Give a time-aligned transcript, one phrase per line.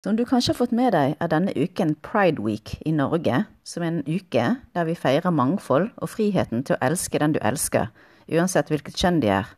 [0.00, 3.82] Som du kanskje har fått med deg, er denne uken Pride Week i Norge, som
[3.84, 7.90] er en uke der vi feirer mangfold og friheten til å elske den du elsker,
[8.32, 9.50] uansett hvilket kjønn de er.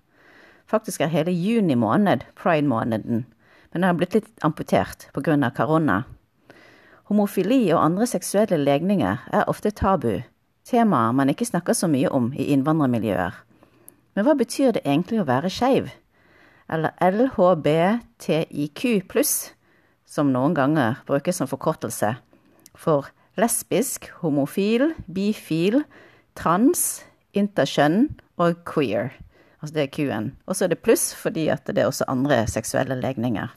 [0.67, 6.01] Faktisk er hele juni måned pride-måneden, men den har blitt litt amputert av korona.
[7.07, 10.27] Homofili og andre seksuelle legninger er ofte tabu,
[10.67, 13.33] temaer man ikke snakker så mye om i innvandrermiljøer.
[14.17, 15.95] Men hva betyr det egentlig å være skeiv?
[16.67, 19.53] Eller LHBTIQ pluss?
[20.13, 22.15] Som noen ganger brukes som forkortelse
[22.77, 23.09] for
[23.41, 25.81] lesbisk, homofil, bifil,
[26.37, 29.15] trans, interkjønn og queer.
[29.63, 30.31] Altså det er Q-en.
[30.45, 33.53] Og så er det pluss fordi at det er også andre seksuelle legninger.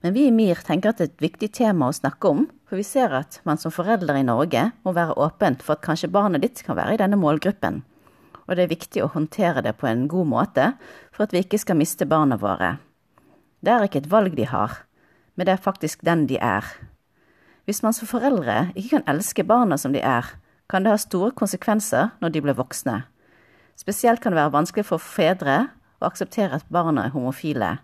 [0.00, 2.80] Men vi i MIR tenker at det er et viktig tema å snakke om, for
[2.80, 6.44] vi ser at man som forelder i Norge må være åpent for at kanskje barnet
[6.44, 7.82] ditt kan være i denne målgruppen.
[8.48, 10.70] Og det er viktig å håndtere det på en god måte
[11.12, 12.78] for at vi ikke skal miste barna våre.
[13.60, 14.80] Det er ikke et valg de har,
[15.40, 16.66] men det er faktisk den de er.
[17.64, 20.26] Hvis man som foreldre ikke kan elske barna som de er,
[20.68, 22.98] kan det ha store konsekvenser når de blir voksne.
[23.80, 27.78] Spesielt kan det være vanskelig for fedre å akseptere at barna er homofile,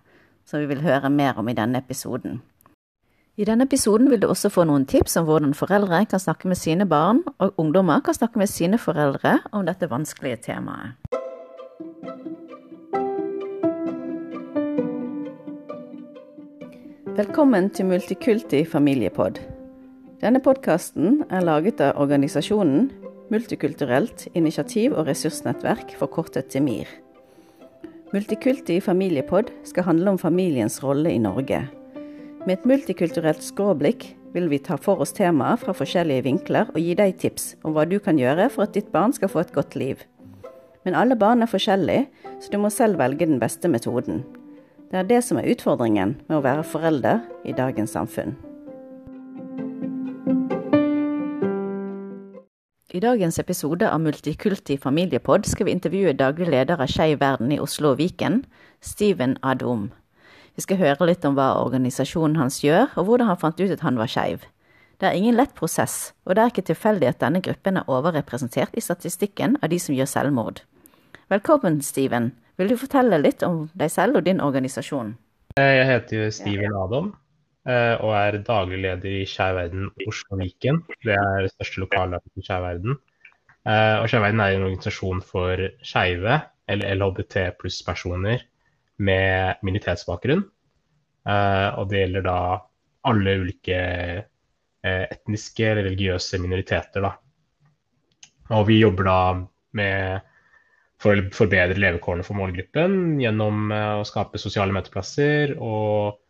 [0.44, 2.42] som vi vil høre mer om i denne episoden.
[3.40, 6.60] I denne episoden vil du også få noen tips om hvordan foreldre kan snakke med
[6.60, 11.05] sine barn, og ungdommer kan snakke med sine foreldre om dette vanskelige temaet.
[17.16, 19.38] Velkommen til Multikulti familiepod.
[20.20, 22.90] Denne podkasten er laget av organisasjonen
[23.32, 26.90] Multikulturelt initiativ- og ressursnettverk, forkortet til MIR.
[28.12, 31.62] Multikulti familiepod skal handle om familiens rolle i Norge.
[32.44, 36.92] Med et multikulturelt skråblikk vil vi ta for oss temaer fra forskjellige vinkler og gi
[37.00, 39.72] deg tips om hva du kan gjøre for at ditt barn skal få et godt
[39.72, 40.04] liv.
[40.84, 42.10] Men alle barn er forskjellige,
[42.44, 44.26] så du må selv velge den beste metoden.
[44.90, 48.36] Det er det som er utfordringen med å være forelder i dagens samfunn.
[52.94, 57.58] I dagens episode av Multikulti familiepod skal vi intervjue daglig leder av Skeiv verden i
[57.60, 58.44] Oslo og Viken,
[58.80, 59.90] Steven Adom.
[60.54, 63.82] Vi skal høre litt om hva organisasjonen hans gjør, og hvordan han fant ut at
[63.84, 64.46] han var skeiv.
[64.96, 68.72] Det er ingen lett prosess, og det er ikke tilfeldig at denne gruppen er overrepresentert
[68.72, 70.62] i statistikken av de som gjør selvmord.
[71.28, 72.30] Velkommen, Steven.
[72.56, 75.12] Vil du fortelle litt om deg selv og din organisasjon?
[75.60, 77.10] Eh, jeg heter Steven Adam
[77.68, 80.80] eh, og er daglig leder i Skeiv verden Oslo Viken.
[81.04, 82.96] Det er det største lokallaget i Skeiv verden.
[83.68, 86.38] Eh, og Skeiv verden er en organisasjon for skeive,
[86.72, 88.46] eller LHBT pluss-personer
[88.96, 90.46] med minoritetsbakgrunn.
[91.26, 92.38] Og det gjelder da
[93.10, 93.78] alle ulike
[94.86, 97.02] etniske eller religiøse minoriteter.
[97.02, 97.10] Da.
[98.56, 99.18] Og vi jobber da
[99.78, 100.26] med
[101.02, 106.20] for å forbedre levekårene for målgruppen gjennom eh, å skape sosiale møteplasser og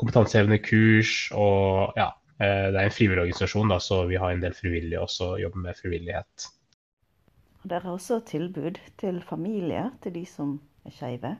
[0.00, 1.28] kompetansehevende kurs.
[1.36, 2.08] Og ja,
[2.40, 5.68] eh, det er en frivillig organisasjon, da, så vi har en del frivillige også jobber
[5.68, 6.50] med frivillighet.
[7.60, 10.56] Dere har også tilbud til familier, til de som
[10.88, 11.36] er skeive?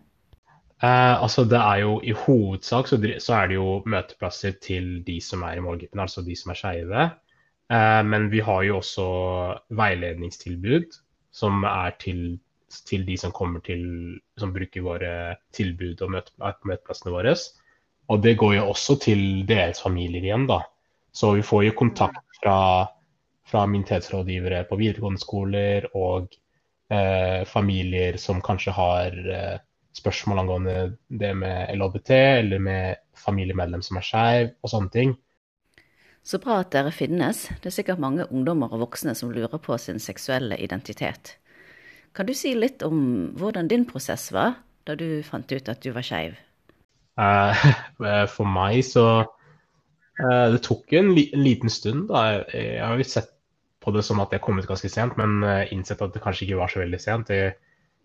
[0.80, 5.18] Eh, altså det er jo I hovedsak så, så, er det jo møteplasser til de
[5.20, 7.08] som er i målgruppen, altså de som er skeive.
[7.72, 9.08] Eh, men vi har jo også
[9.76, 10.96] veiledningstilbud
[11.32, 12.40] som er til
[12.86, 13.82] til de som kommer til,
[14.38, 15.12] som bruker våre
[15.56, 17.34] tilbud og møteplassene våre.
[18.10, 20.62] Og det går jo også til deres familier igjen, da.
[21.12, 22.86] Så vi får jo kontakt fra,
[23.46, 26.30] fra minoritetsrådgivere på videregående skoler og
[26.90, 29.58] eh, familier som kanskje har eh,
[29.96, 30.76] spørsmål angående
[31.08, 35.18] det med LHBT, eller med familiemedlem som er skeiv, og sånne ting.
[36.22, 37.46] Så bra at dere finnes.
[37.62, 41.36] Det er sikkert mange ungdommer og voksne som lurer på sin seksuelle identitet.
[42.16, 44.56] Kan du si litt om hvordan din prosess var
[44.88, 46.34] da du fant ut at du var skeiv?
[47.20, 47.54] Uh,
[48.34, 52.08] for meg så uh, Det tok en, li en, liten stund.
[52.10, 52.42] da.
[52.50, 53.30] Jeg, har jo sett
[53.80, 56.48] på det som at jeg kom ut ganske sent, men uh, innsett at det kanskje
[56.48, 57.32] ikke var så veldig sent.
[57.32, 57.54] Jeg,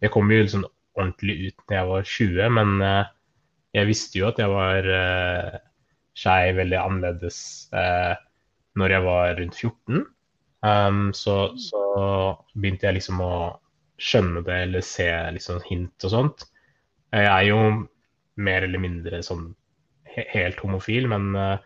[0.03, 2.77] jeg kom jo liksom ordentlig ut da jeg var 20, men
[3.75, 5.57] jeg visste jo at jeg var uh,
[6.15, 7.39] skeiv veldig annerledes
[8.79, 10.05] når jeg var rundt 14.
[10.65, 11.81] Um, så, så
[12.55, 13.33] begynte jeg liksom å
[14.01, 16.47] skjønne det eller se liksom hint og sånt.
[17.15, 17.59] Jeg er jo
[18.35, 19.53] mer eller mindre sånn
[20.15, 21.61] helt homofil, men uh,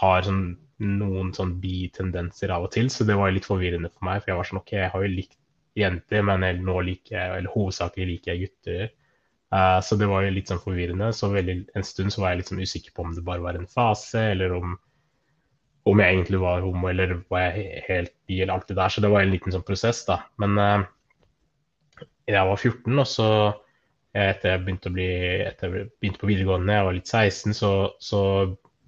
[0.00, 0.46] har sånn
[0.76, 4.22] noen sånn bi-tendenser av og til, så det var litt forvirrende for meg.
[4.22, 5.36] For jeg var sånn OK, jeg har jo likt
[5.76, 8.90] jenter, men nå liker jeg, eller hovedsakelig liker jeg gutter.
[9.54, 11.12] Uh, så det var jo litt sånn forvirrende.
[11.16, 13.58] Så veldig, en stund så var jeg litt sånn usikker på om det bare var
[13.58, 14.76] en fase, eller om,
[15.88, 18.92] om jeg egentlig var homo, eller var jeg helt bi, eller alt det der.
[18.92, 20.20] Så det var en liten sånn prosess, da.
[20.42, 20.88] Men uh,
[22.34, 23.28] jeg var 14, og så
[24.16, 25.08] etter jeg begynte, bli,
[25.44, 28.22] etter jeg begynte på videregående, jeg var litt 16, så, så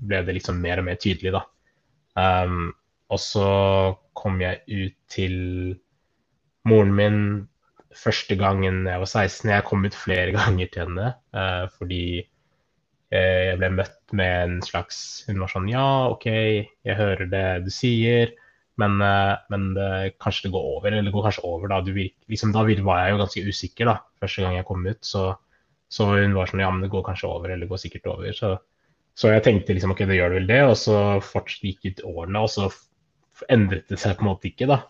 [0.09, 1.45] ble det liksom mer og mer tydelig, da.
[2.19, 2.73] Um,
[3.13, 3.51] og så
[4.19, 5.37] kom jeg ut til
[6.69, 7.21] moren min
[7.97, 9.53] første gangen jeg var 16.
[9.53, 12.03] Jeg kom ut flere ganger til henne uh, fordi
[13.15, 14.99] uh, jeg ble møtt med en slags
[15.29, 18.35] Hun var sånn Ja, OK, jeg hører det du sier,
[18.79, 18.97] men,
[19.53, 19.91] men det,
[20.23, 20.93] kanskje det går over?
[20.93, 21.81] Eller det går kanskje over, da.
[21.83, 25.01] Virker, liksom, da var jeg jo ganske usikker, da, første gang jeg kom ut.
[25.05, 25.25] Så,
[25.91, 28.31] så, hun var sånn Ja, men det går kanskje over, eller det går sikkert over.
[28.37, 28.53] Så,
[29.19, 30.61] så jeg tenkte liksom OK, det gjør vel det.
[30.69, 32.71] Og så fortsatt gikk ut årene, og så
[33.51, 34.83] endret det seg på en måte ikke, da.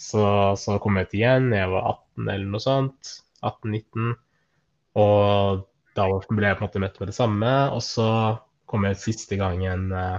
[0.00, 0.24] Så,
[0.58, 3.14] så kom jeg ut igjen, jeg var 18 eller noe sånt.
[3.44, 4.14] 18-19.
[5.00, 5.64] Og
[5.94, 7.52] da ble jeg på en måte møtt med det samme.
[7.76, 8.08] Og så
[8.70, 10.16] kom jeg ut siste gangen eh,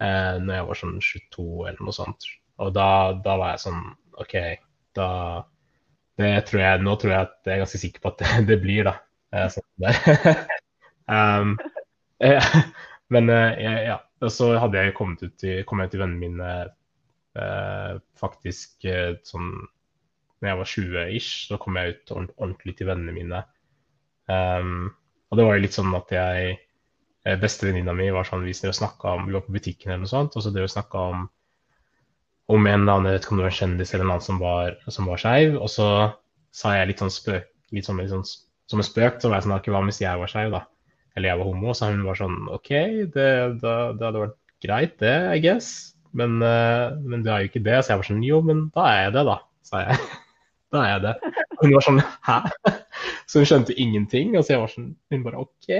[0.00, 2.28] eh når jeg var sånn 22 eller noe sånt.
[2.60, 2.88] Og da,
[3.24, 3.84] da var jeg sånn
[4.20, 4.34] OK,
[4.98, 5.10] da
[6.20, 8.90] tror jeg, Nå tror jeg at jeg er ganske sikker på at det, det blir,
[8.90, 8.98] da.
[9.32, 9.86] Eh, sånn
[11.16, 11.54] um,
[12.20, 12.52] eh,
[13.14, 14.00] men eh, ja.
[14.20, 16.50] Og så hadde jeg kommet ut til, kom til vennene mine
[17.38, 19.52] Eh, faktisk eh, sånn
[20.40, 23.42] når jeg var 20-ish, så kom jeg ut ordentlig til vennene mine.
[24.30, 24.88] Um,
[25.28, 26.54] og det var jo litt sånn at jeg
[27.20, 30.44] Bestevenninna mi var sånn, vi snakka om Vi var på butikken eller noe sånt, og
[30.44, 31.26] så det vi snakka om
[32.50, 34.38] om en eller annen, vet ikke om det var en kjendis eller en annen som
[34.42, 35.52] var, som var skeiv.
[35.62, 35.86] Og så
[36.56, 37.46] sa jeg litt sånn spøk,
[37.76, 38.24] litt sånn, litt sånn,
[38.70, 40.64] som en spøk, så var jeg sånn Hva hvis jeg var skeiv, da?
[41.14, 41.74] Eller jeg var homo?
[41.76, 42.72] Så hun var sånn OK,
[43.14, 43.28] det,
[43.62, 45.70] det, det hadde vært greit, det, I guess.
[46.16, 47.78] Men, uh, men det er jo ikke det.
[47.82, 49.36] Så jeg var sånn Jo, men da er jeg det, da,
[49.70, 50.00] sa jeg.
[50.74, 51.14] da er jeg det.
[51.60, 52.40] Hun var sånn Hæ?
[53.30, 54.34] Så hun skjønte ingenting.
[54.34, 55.70] Og så jeg var sånn Hun bare OK.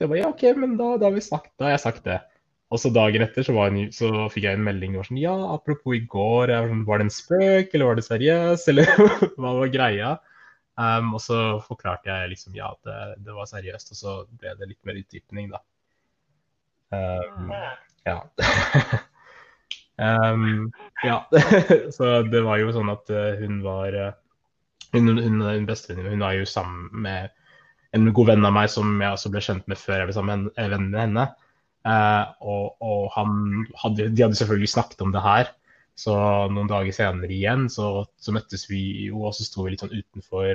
[0.00, 2.06] Så jeg bare Ja, OK, men da, da har vi sagt Da har jeg sagt
[2.08, 2.16] det.
[2.72, 5.98] Og så dagen etter så, en, så fikk jeg en melding var sånn Ja, apropos
[5.98, 8.92] i går, var, sånn, var det en spøk, eller var det seriøst, eller
[9.42, 10.14] hva var greia?
[10.80, 11.36] Um, og så
[11.66, 15.50] forklarte jeg liksom ja, det, det var seriøst, og så ble det litt mer utdypning,
[15.52, 15.60] da.
[16.94, 17.52] Um,
[18.08, 18.18] ja.
[20.00, 20.70] Um,
[21.04, 21.28] ja,
[21.96, 24.14] så det var jo sånn at uh, hun var uh,
[24.94, 27.34] Hun, hun, hun bestevenninna hun var jo sammen med
[27.96, 30.44] en god venn av meg som jeg også ble kjent med før jeg ble sammen
[30.46, 31.26] med en venn med henne.
[31.90, 35.52] Eh, og, og hadde, de hadde selvfølgelig snakket om det her.
[35.98, 36.14] Så
[36.54, 39.94] noen dager senere igjen så, så møttes vi jo, og så sto vi litt sånn
[39.96, 40.54] utenfor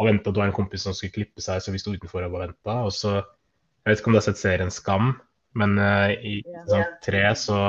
[0.00, 0.30] og venta.
[0.30, 2.80] Det var en kompis som skulle klippe seg, så vi sto utenfor og venta.
[2.86, 5.14] Og så Jeg vet ikke om du har sett serien Skam,
[5.56, 7.60] men i sesong tre så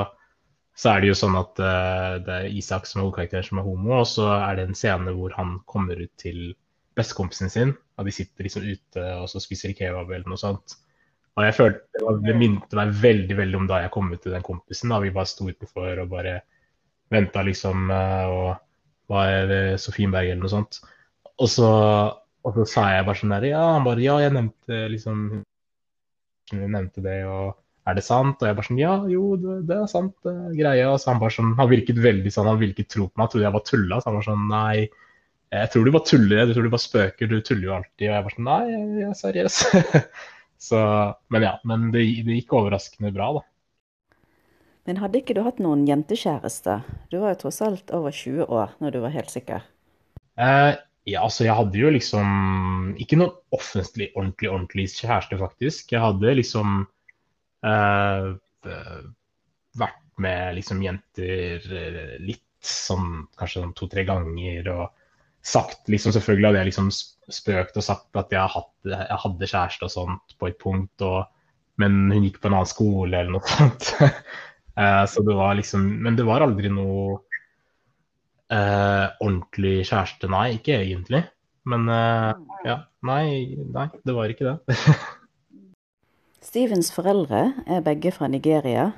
[0.78, 3.66] så er det jo sånn at uh, det er Isak som er hovedkarakter som er
[3.66, 6.54] homo, og så er det en scene hvor han kommer ut til
[6.98, 10.76] bestekompisen sin, og de sitter liksom ute og så spiser kebab eller noe sånt.
[11.32, 12.34] Og jeg følte Det, var, det
[12.76, 14.92] meg veldig veldig om da jeg kom ut til den kompisen.
[14.92, 16.40] da Vi bare sto utenfor og bare
[17.12, 20.80] venta liksom uh, og var ved Sofienberg eller noe sånt.
[21.40, 21.70] Og så,
[22.44, 25.42] og så sa jeg bare sånn der Ja, han bare Ja, jeg nevnte liksom
[26.52, 27.56] Jeg nevnte det, og
[27.88, 28.38] er det sant?
[28.38, 30.90] Og jeg bare sånn ja, jo, det, det er sant, det er greia.
[30.92, 33.32] Og så han bare sånn, han virket veldig sånn, han ikke tro på meg, han
[33.32, 33.98] trodde jeg var tulla.
[33.98, 34.76] Så han var sånn nei,
[35.52, 38.06] jeg tror du bare tuller, jeg tror du bare spøker, du tuller jo alltid.
[38.06, 39.56] Og jeg var sånn nei, jeg er seriøs.
[40.68, 40.78] så,
[41.34, 43.42] men ja, men det, det, gikk overraskende bra, da.
[44.88, 46.78] Men hadde ikke du hatt noen jentekjæreste?
[47.12, 49.68] Du var jo tross alt over 20 år når du var helt sikker.
[50.40, 50.72] Eh,
[51.12, 55.92] ja, altså jeg hadde jo liksom ikke noen offentlig, ordentlig, ordentlig kjæreste, faktisk.
[55.92, 56.80] Jeg hadde liksom
[57.68, 58.26] eh,
[59.84, 64.88] vært med liksom jenter eh, litt sånn kanskje sånn to-tre ganger og
[65.42, 66.90] sagt liksom Selvfølgelig hadde jeg liksom
[67.32, 71.26] spøkt og sagt at jeg hadde, jeg hadde kjæreste og sånt på et punkt, og,
[71.82, 73.92] men hun gikk på en annen skole eller noe sånt.
[74.78, 77.20] uh, så det var liksom Men det var aldri noe
[78.52, 80.58] uh, ordentlig kjæreste, nei.
[80.58, 81.24] Ikke egentlig.
[81.62, 81.86] Men
[82.66, 84.76] ja, nei, nei, det var ikke det.
[86.52, 88.88] Stevens foreldre er begge fra Nigeria,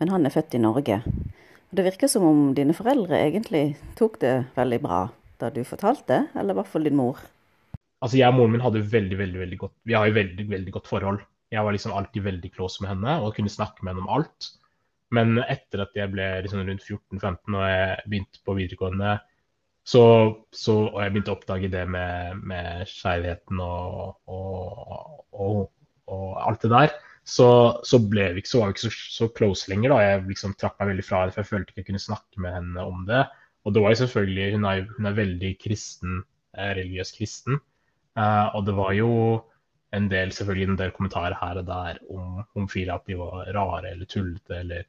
[0.00, 0.96] men han er født i Norge.
[1.76, 5.02] Det virker som om dine foreldre egentlig tok det veldig bra
[5.40, 7.20] da du fortalte, eller i hvert fall din mor.
[8.04, 10.72] Altså Jeg og moren min hadde veldig, veldig, veldig godt Vi har jo veldig, veldig
[10.74, 11.22] godt forhold.
[11.54, 14.50] Jeg var liksom alltid veldig close med henne og kunne snakke med henne om alt.
[15.14, 19.16] Men etter at jeg ble liksom rundt 14-15 og jeg begynte på videregående,
[19.86, 20.02] så,
[20.50, 25.60] så, og jeg begynte å oppdage det med, med skjevheten og, og, og,
[26.10, 27.48] og alt det der, så,
[27.86, 29.94] så, ble vi ikke, så var vi ikke så, så, close lenger.
[29.94, 32.42] da, Jeg liksom trakk meg veldig fra det, for jeg følte ikke jeg kunne snakke
[32.42, 33.22] med henne om det.
[33.66, 36.20] Og det var jo selvfølgelig, Hun er, hun er veldig kristen,
[36.56, 37.60] eh, religiøs kristen.
[38.16, 39.10] Uh, og det var jo
[39.96, 43.90] en del selvfølgelig en del kommentarer her og der om homofile, at de var rare
[43.90, 44.86] eller tullete eller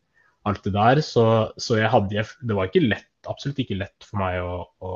[0.47, 1.01] alt det der.
[1.03, 1.25] Så,
[1.57, 4.93] så jeg hadde, det var ikke lett, absolutt ikke lett for meg å, å,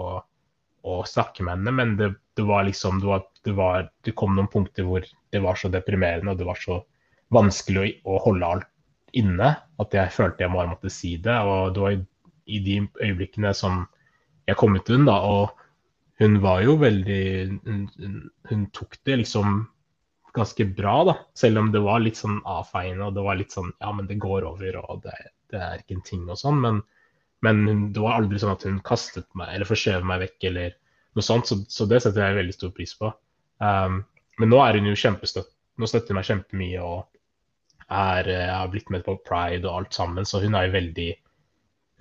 [0.87, 4.37] å snakke med henne, men det, det var liksom det, var, det, var, det kom
[4.37, 6.81] noen punkter hvor det var så deprimerende og det var så
[7.35, 8.69] vanskelig å, å holde alt
[9.17, 9.53] inne.
[9.81, 11.35] At jeg følte jeg bare måtte si det.
[11.35, 11.99] Og det var
[12.45, 13.85] i, de øyeblikkene som
[14.47, 17.23] jeg kom ut til henne, da, og hun var jo veldig
[17.65, 17.85] hun,
[18.49, 19.61] hun, tok det liksom
[20.35, 21.15] ganske bra, da.
[21.37, 24.19] Selv om det var litt sånn avfeiende, og det var litt sånn ja, men det
[24.21, 25.15] går over, og det,
[25.51, 26.61] det er ikke en ting og sånn.
[26.63, 26.81] Men,
[27.45, 30.77] men hun, det var aldri sånn at hun kastet meg eller forskjøv meg vekk eller
[31.17, 33.11] noe sånt, så, så, det setter jeg veldig stor pris på.
[33.61, 34.03] Um,
[34.39, 37.01] men nå er hun jo kjempestøtt, nå støtter hun meg kjempemye og
[37.91, 41.09] er, er har blitt med på pride og alt sammen, så hun er jo veldig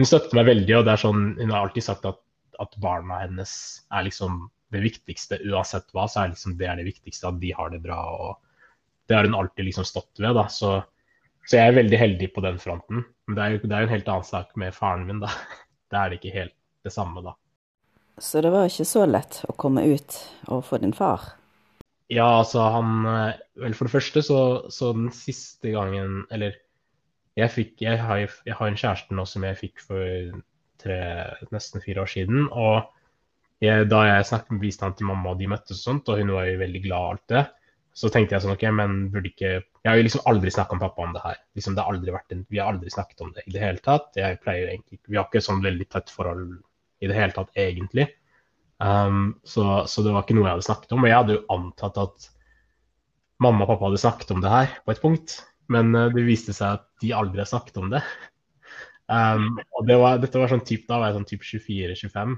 [0.00, 2.16] Hun støtter meg veldig, og det er sånn, hun har alltid sagt at,
[2.62, 3.50] at barna hennes
[3.92, 5.36] er liksom det viktigste.
[5.50, 7.98] Uansett hva, så er liksom det er det viktigste, at de har det bra.
[8.16, 8.38] og
[9.04, 10.32] Det har hun alltid liksom stått ved.
[10.38, 10.78] da, så,
[11.44, 13.04] så jeg er veldig heldig på den fronten.
[13.28, 15.34] Men det er jo det er en helt annen sak med faren min, da.
[15.90, 16.54] Det er det ikke helt
[16.86, 17.32] det samme, da.
[18.22, 20.16] Så det var ikke så lett å komme ut
[20.46, 21.32] overfor din far?
[22.10, 24.40] Ja, altså han eh, Vel, for det første så,
[24.72, 26.56] så den siste gangen Eller
[27.38, 30.32] jeg fikk jeg har, jeg har, en kjæreste nå som jeg fikk for
[30.82, 30.98] tre,
[31.54, 32.48] nesten fire år siden.
[32.50, 32.88] Og
[33.64, 36.32] jeg, da jeg snakket med bistand til mamma, og de møttes og sånt, og hun
[36.34, 37.44] var jo veldig glad og alt det,
[38.00, 40.84] så tenkte jeg sånn OK, men burde ikke Jeg har jo liksom aldri snakka med
[40.84, 41.38] pappa om det her.
[41.58, 43.82] Liksom, det har aldri vært en, vi har aldri snakket om det i det hele
[43.84, 44.10] tatt.
[44.16, 46.58] Jeg pleier egentlig Vi har ikke sånn veldig tett forhold
[47.00, 48.06] i det hele tatt, egentlig.
[48.80, 51.04] Um, så, så, det var ikke noe jeg hadde snakket om.
[51.04, 52.28] Og jeg hadde jo antatt at
[53.40, 55.36] mamma og pappa hadde snakket om det her på et punkt,
[55.72, 58.02] men uh, det viste seg at de aldri har snakket om det.
[59.10, 62.36] Um, og det var, dette var sånn typ, Da var jeg sånn type 24-25,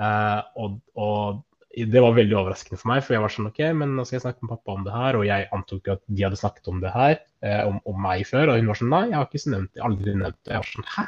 [0.00, 1.42] uh, og, og,
[1.78, 4.24] det var veldig overraskende for meg, for jeg var sånn OK, men nå skal jeg
[4.24, 6.94] snakke med pappa om det her, og jeg antok at de hadde snakket om det
[6.94, 9.72] her, uh, om, om, meg før, og hun var sånn Nei, jeg har ikke nevnt
[9.74, 10.54] det, aldri nevnt det.
[10.54, 11.06] Jeg var sånn Hæ?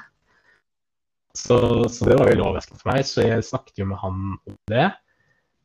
[1.32, 3.04] Så, så, det var veldig overraskende for meg.
[3.06, 4.86] Så jeg snakket jo med han om det.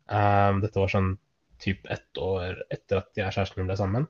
[0.06, 1.16] Um, dette var sånn
[1.62, 4.08] typ ett år etter at jeg og kjæresten min ble sammen.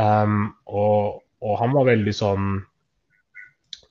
[0.00, 2.46] Um, og, og, han var veldig sånn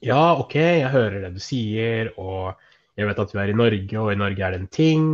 [0.02, 2.58] Ja, OK, jeg hører det du sier, og
[2.98, 5.06] jeg vet at du er i Norge, og i Norge er det en ting.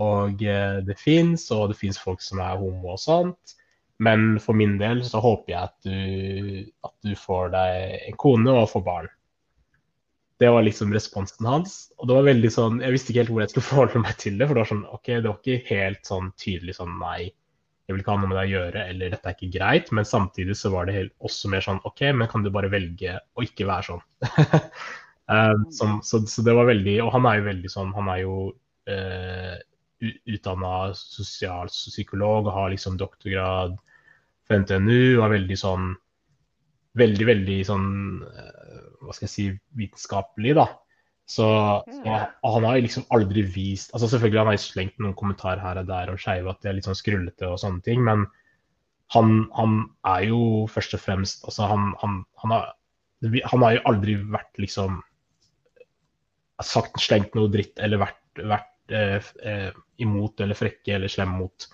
[0.00, 3.56] Og uh, det fins, og det fins folk som er homo og sånt.
[3.98, 8.56] Men for min del så håper jeg at du, at du får deg en kone
[8.56, 9.12] og får barn.
[10.36, 11.76] Det var liksom responsen hans.
[11.96, 14.36] Og det var veldig sånn, Jeg visste ikke helt hvor jeg skulle forholde meg til
[14.36, 14.48] det.
[14.48, 17.20] For det var sånn, ok, det var ikke helt sånn tydelig sånn nei,
[17.86, 19.90] jeg vil ikke ha noe med deg å gjøre, eller dette er ikke greit.
[19.94, 23.44] Men samtidig så var det også mer sånn ok, men kan du bare velge å
[23.46, 24.02] ikke være sånn?
[25.30, 28.22] um, som, så, så, det var veldig Og han er jo veldig sånn, han er
[28.24, 28.36] jo
[28.90, 29.54] uh,
[30.02, 33.78] utdanna sosialpsykolog og har liksom doktorgrad
[34.46, 35.94] fra NTNU og er veldig sånn
[36.96, 37.88] veldig, veldig sånn
[38.26, 39.46] eh, Hva skal jeg si
[39.78, 40.66] vitenskapelig, da.
[41.26, 41.46] Så,
[41.90, 42.16] så
[42.54, 46.12] han har liksom aldri vist altså Selvfølgelig han har slengt noen kommentarer her og der
[46.12, 48.28] og skeive at de er litt sånn skrullete og sånne ting, men
[49.14, 49.74] han, han
[50.06, 50.40] er jo
[50.70, 52.70] først og fremst altså han, han, han, har,
[53.50, 55.00] han har jo aldri vært liksom
[56.62, 58.22] sagt, slengt noe dritt eller vært,
[58.54, 59.70] vært eh, eh,
[60.02, 61.66] imot eller frekke eller slem mot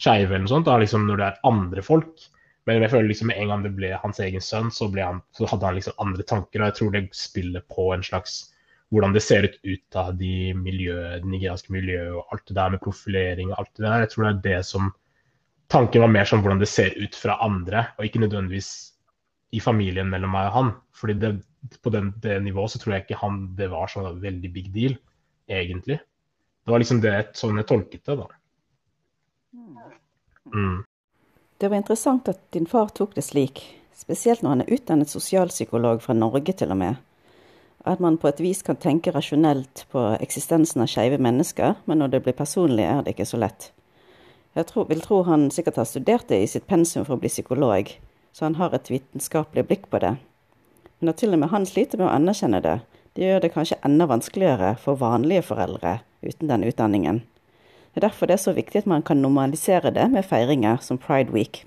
[0.00, 0.68] skeive eller noe sånt.
[0.68, 2.28] Da, liksom når det er andre folk
[2.64, 5.44] men jeg føler liksom med en gang det ble hans egen sønn, så, han, så,
[5.50, 6.62] hadde han liksom andre tanker.
[6.62, 8.38] Og jeg tror det spiller på en slags
[8.94, 12.74] hvordan det ser ut ut av de miljøet, det nigerianske miljøet og alt det der
[12.74, 14.04] med profilering og alt det der.
[14.04, 14.92] Jeg tror det er det som
[15.72, 18.68] Tanken var mer sånn hvordan det ser ut fra andre, og ikke nødvendigvis
[19.56, 20.72] i familien mellom meg og han.
[20.94, 21.30] Fordi det,
[21.82, 24.96] på den, det nivået så tror jeg ikke han det var sånn veldig big deal,
[25.50, 25.96] egentlig.
[26.64, 28.28] Det var liksom det sånn jeg tolket det, da.
[30.52, 30.84] Mm.
[31.58, 33.62] Det var interessant at din far tok det slik,
[33.96, 37.00] spesielt når han er utdannet sosialpsykolog fra Norge til og med.
[37.84, 42.14] At man på et vis kan tenke rasjonelt på eksistensen av skeive mennesker, men når
[42.14, 43.70] det blir personlig, er det ikke så lett.
[44.56, 47.28] Jeg tror, vil tro han sikkert har studert det i sitt pensum for å bli
[47.28, 47.90] psykolog,
[48.32, 50.14] så han har et vitenskapelig blikk på det.
[51.00, 52.78] Men at til og med han sliter med å anerkjenne det,
[53.14, 57.20] det gjør det kanskje enda vanskeligere for vanlige foreldre uten den utdanningen.
[57.92, 60.98] Det er derfor det er så viktig at man kan normalisere det med feiringer som
[60.98, 61.66] Pride Week.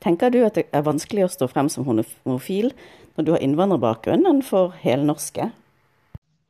[0.00, 2.72] Tenker du at det er vanskelig å stå frem som homofil
[3.16, 5.50] når du har innvandrerbakgrunn enn for helnorske?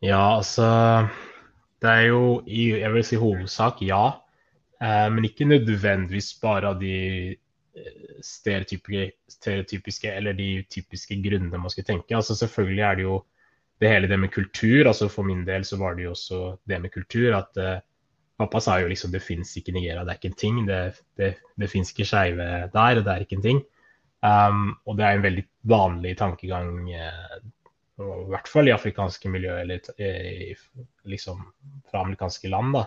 [0.00, 0.66] Ja, altså
[1.80, 4.20] Det er jo jeg vil si hovedsak ja.
[4.80, 6.94] Eh, men ikke nødvendigvis bare av de
[7.32, 12.16] eh, stereotypiske, stereotypiske, eller de typiske grunnene man skal tenke.
[12.16, 13.18] Altså Selvfølgelig er det jo
[13.80, 14.86] det hele det med kultur.
[14.86, 17.34] altså For min del så var det jo også det med kultur.
[17.36, 17.80] at eh,
[18.40, 20.60] Pappa sa jo liksom det fins ikke Nigeria, det er ikke en ting.
[20.68, 20.80] Det,
[21.20, 23.62] det, det fins ikke skeive der, det er ikke en ting.
[24.20, 27.36] Um, og det er en veldig vanlig tankegang, uh,
[28.00, 30.52] i hvert fall i afrikanske miljø, eller i,
[31.08, 31.42] liksom
[31.88, 32.84] fra amerikanske land, da.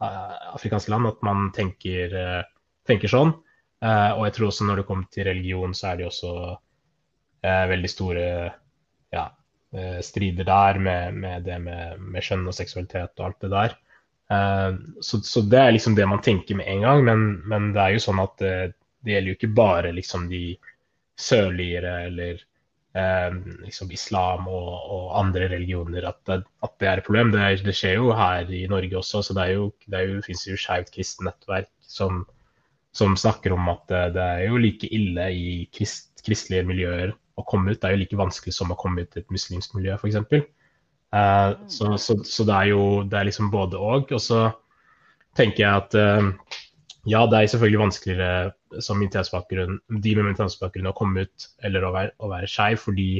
[0.00, 3.36] Uh, afrikanske land, at man tenker, uh, tenker sånn.
[3.86, 7.90] Og jeg tror også når det kommer til religion, så er det også uh, veldig
[7.92, 8.22] store
[9.12, 9.26] ja,
[10.02, 13.76] strider der med, med det med, med, kjønn og seksualitet og alt det der.
[14.26, 17.92] Så, så, det er liksom det man tenker med en gang, men, men det er
[17.94, 18.54] jo sånn at det,
[19.06, 20.40] det gjelder jo ikke bare liksom de
[21.14, 22.40] sørligere eller
[23.62, 27.30] liksom islam og, og, andre religioner at det, at det, er et problem.
[27.30, 30.24] Det, det, skjer jo her i Norge også, så det, er jo, det er jo,
[30.26, 32.24] finnes jo Skeivt kristent nettverk som
[32.96, 37.74] som snakker om at det er jo like ille i krist, kristelige miljøer å komme
[37.74, 37.80] ut.
[37.80, 40.16] Det er jo like vanskelig som å komme ut i et muslimsk miljø, f.eks.
[41.14, 44.12] Uh, eh, så, så, så, det er jo det er liksom både og.
[44.12, 44.48] Og så
[45.38, 46.58] tenker jeg at uh,
[47.06, 51.94] ja, det er selvfølgelig vanskeligere som minoritetsbakgrunn, de med minoritetsbakgrunn å komme ut eller å
[51.94, 53.10] være, å være skeiv fordi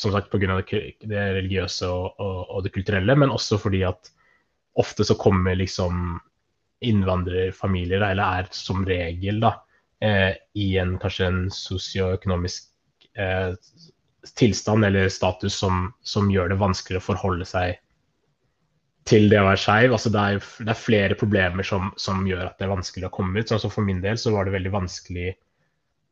[0.00, 0.58] som sagt pga.
[0.66, 4.10] Det, det religiøse og, og, og, det kulturelle, men også fordi at
[4.80, 6.18] ofte så kommer liksom
[6.84, 9.54] innvandrerfamilier, eller er som regel da,
[10.02, 12.66] eh, i en kanskje en sosioøkonomisk
[13.16, 13.54] eh,
[14.38, 17.78] tilstand eller status som, som, gjør det vanskeligere å forholde seg
[19.08, 19.94] til det å være skeiv.
[19.96, 20.24] Altså det,
[20.64, 23.50] det, er flere problemer som, som, gjør at det er vanskelig å komme ut.
[23.50, 25.34] Sånn som For min del så var det veldig vanskelig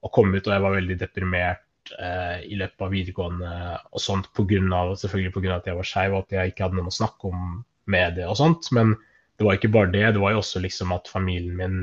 [0.03, 3.53] å komme ut, og jeg var veldig deprimert eh, i løpet av videregående
[3.93, 5.57] og sånt, på grunn av, pga.
[5.57, 8.27] at jeg var skeiv og at jeg ikke hadde noen å snakke om med det
[8.29, 8.69] og sånt.
[8.75, 8.97] Men
[9.39, 11.79] det var ikke bare det, det var jo også liksom at familien min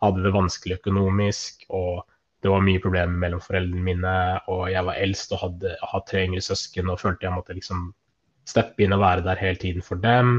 [0.00, 1.66] hadde det vanskelig økonomisk.
[1.68, 2.06] og
[2.40, 4.14] det var mye problemer mellom foreldrene mine,
[4.48, 7.90] og jeg var eldst og hadde, hadde tre yngre søsken og følte jeg måtte liksom
[8.48, 10.38] steppe inn og være der hele tiden for dem.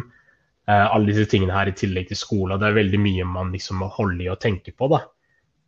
[0.69, 2.57] Eh, alle disse tingene her i tillegg til skole.
[2.57, 5.03] Det er veldig mye man liksom må holde i og tenke på, da,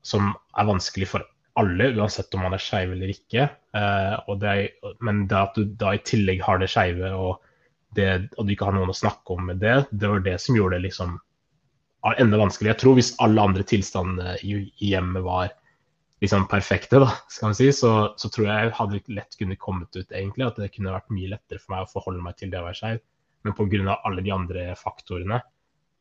[0.05, 1.29] som er vanskelig for
[1.61, 3.47] alle, uansett om man er skeiv eller ikke.
[3.77, 7.41] Eh, det er, men det at du da i tillegg har det skeive og
[7.93, 10.79] og, du ikke har noen å snakke om med det, det var det som gjorde
[10.79, 11.11] det liksom
[12.19, 12.71] enda vanskelig.
[12.71, 15.53] Jeg tror hvis alle andre tilstander i, i hjemmet var
[16.24, 20.08] liksom perfekte, da, skal man si, så, så, tror jeg hadde lett kunne kommet ut,
[20.08, 20.48] egentlig.
[20.48, 22.79] At det kunne vært mye lettere for meg å forholde meg til det å være
[22.79, 23.01] skeiv.
[23.44, 23.98] Men pga.
[24.07, 25.42] alle de andre faktorene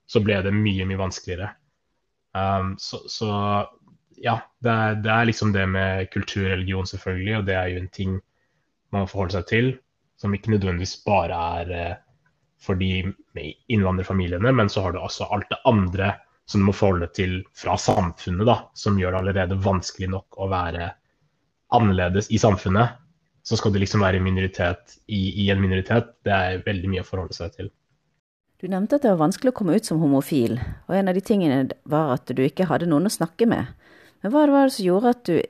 [0.06, 1.48] så ble det mye, mye vanskeligere.
[2.38, 3.30] Um, så, så,
[4.22, 7.72] ja, det er, det er, liksom det med kultur og religion, selvfølgelig, og det er
[7.72, 8.14] jo en ting
[8.92, 9.72] man må forholde seg til
[10.20, 11.94] som ikke nødvendigvis bare er eh,
[12.62, 13.10] for de
[13.72, 16.12] innvandrerfamiliene, men så har du også alt det andre
[16.48, 20.48] som du må forholde til fra samfunnet, da, som gjør det allerede vanskelig nok å
[20.52, 20.90] være
[21.72, 22.98] annerledes i samfunnet.
[23.42, 26.12] Så skal du liksom være minoritet i, i en minoritet.
[26.22, 27.70] Det er veldig mye å forholde seg til.
[28.62, 31.22] Du nevnte at det var vanskelig å komme ut som homofil, og en av de
[31.26, 33.72] tingene var at du ikke hadde noen å snakke med.
[34.22, 35.40] Men hva var det som gjorde at du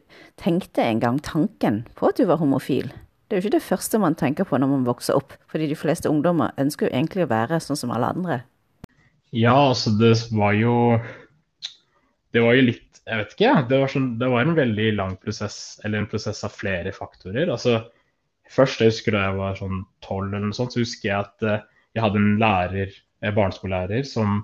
[0.40, 2.88] tenkte en gang tanken på at du var homofil?
[3.28, 5.76] Det er jo ikke det første man tenker på når man vokser opp, fordi de
[5.76, 8.40] fleste ungdommer ønsker jo egentlig å være sånn som alle andre.
[9.32, 10.74] Ja, altså det var jo
[12.32, 15.16] Det var jo litt Jeg vet ikke, det var, sånn, det var en veldig lang
[15.18, 17.48] prosess, eller en prosess av flere faktorer.
[17.50, 17.80] Altså
[18.52, 21.44] Først, jeg husker da jeg var sånn tolv eller noe sånt, så husker jeg at
[21.48, 21.64] eh,
[21.96, 22.92] jeg hadde en lærer,
[23.24, 24.42] en barneskolelærer som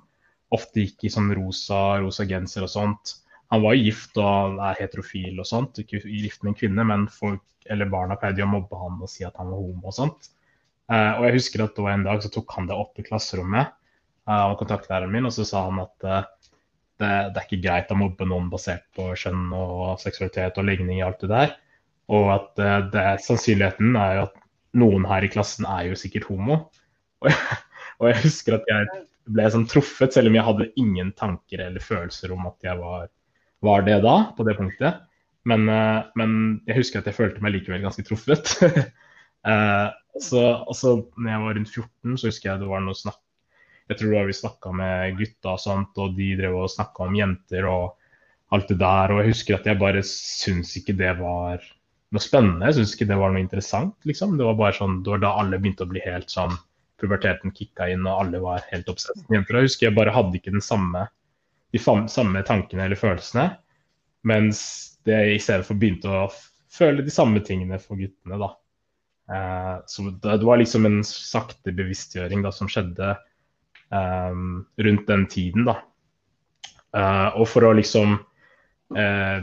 [0.56, 3.12] ofte gikk i sånn rosa, rosa genser og sånt.
[3.52, 7.44] Han var gift og er heterofil og sånt, ikke gift med en kvinne, men folk
[7.68, 10.32] eller barna pleide å mobbe han og si at han var homo og sånt.
[10.88, 13.04] Uh, og jeg husker at det var en dag så tok han det opp i
[13.04, 13.76] klasserommet
[14.28, 16.26] av kontaktlæreren min, og så sa han at uh,
[16.98, 21.00] det, det, er ikke greit å mobbe noen basert på kjønn og seksualitet og legning
[21.00, 21.54] og alt det der.
[22.14, 22.48] Og at
[22.92, 24.38] det, sannsynligheten er jo at
[24.78, 26.62] noen her i klassen er jo sikkert homo.
[27.18, 27.56] Og jeg,
[27.98, 29.00] og jeg husker at jeg
[29.34, 33.08] ble sånn truffet, selv om jeg hadde ingen tanker eller følelser om at jeg var,
[33.66, 35.00] var det da, på det punktet.
[35.50, 35.66] Men,
[36.18, 36.36] men,
[36.68, 38.52] jeg husker at jeg følte meg likevel ganske truffet.
[40.28, 40.42] så,
[40.78, 43.18] så når jeg var rundt 14, så husker jeg det var noe snakk
[43.88, 47.68] Jeg tror da vi snakka med gutta sånt, og de drev og snakka om jenter
[47.68, 47.96] og
[48.54, 49.12] alt det der.
[49.14, 51.62] Og jeg husker at jeg bare syns ikke det var
[52.12, 52.68] noe spennende.
[52.68, 54.36] Jeg syns ikke det var noe interessant, liksom.
[54.40, 56.56] Det var bare sånn, det var da alle begynte å bli helt sånn
[56.98, 59.60] Puberteten kicka inn, og alle var helt obsess med jenter.
[59.60, 61.04] Jeg husker jeg bare hadde ikke den samme,
[61.70, 63.44] de samme tankene eller følelsene.
[64.26, 64.60] Mens
[65.06, 66.24] det i stedet for begynte å
[66.74, 68.40] føle de samme tingene for guttene.
[68.42, 68.50] da.
[69.30, 73.14] Eh, så det, var liksom en sakte bevisstgjøring da, som skjedde
[73.90, 75.64] rundt den tiden.
[75.64, 75.78] da.
[76.96, 78.16] Eh, og for å liksom
[78.96, 79.38] eh,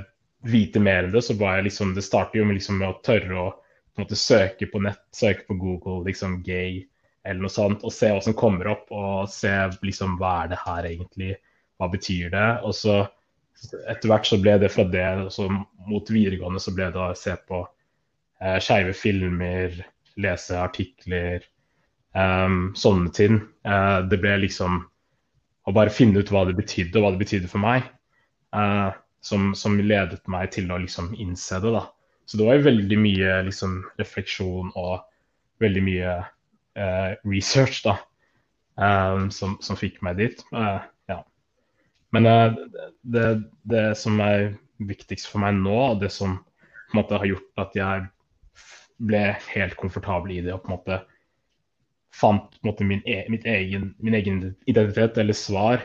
[0.45, 2.99] vite mer om det, så var jeg liksom Det startet jo med, liksom, med å
[3.05, 3.47] tørre å
[3.95, 6.83] på måte, søke på nett, søke på Google, liksom gay
[7.25, 10.59] eller noe sånt, og se hva som kommer opp, og se liksom hva er det
[10.61, 11.37] her egentlig,
[11.79, 12.49] hva betyr det?
[12.67, 12.99] Og så
[13.87, 15.47] etter hvert så ble det fra det så
[15.87, 19.79] mot videregående så ble det å se på eh, skeive filmer,
[20.21, 21.47] lese artikler,
[22.15, 23.39] um, sånne ting.
[23.67, 24.83] Uh, det ble liksom
[25.65, 27.89] å bare finne ut hva det betydde, og hva det betydde for meg.
[28.55, 28.93] Uh,
[29.25, 31.73] som, som, ledet meg til å liksom innse det.
[31.73, 31.87] da.
[32.29, 34.99] Så det var veldig mye liksom, refleksjon og
[35.63, 37.97] veldig mye uh, research da,
[38.77, 40.43] um, som, som, fikk meg dit.
[41.09, 41.23] Ja.
[42.13, 42.29] Men
[43.01, 43.25] det,
[43.65, 47.65] det, som er viktigst for meg nå, og det som på en måte har gjort
[47.65, 48.05] at jeg
[49.09, 51.01] ble helt komfortabel i det og på en måte
[52.15, 55.83] fant på en måte, min, e egen, min, egen, identitet eller svar,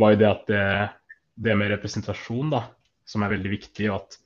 [0.00, 0.64] var jo det at det,
[1.34, 2.64] det, med representasjon, da,
[3.08, 3.90] som er veldig viktig.
[3.90, 4.18] og at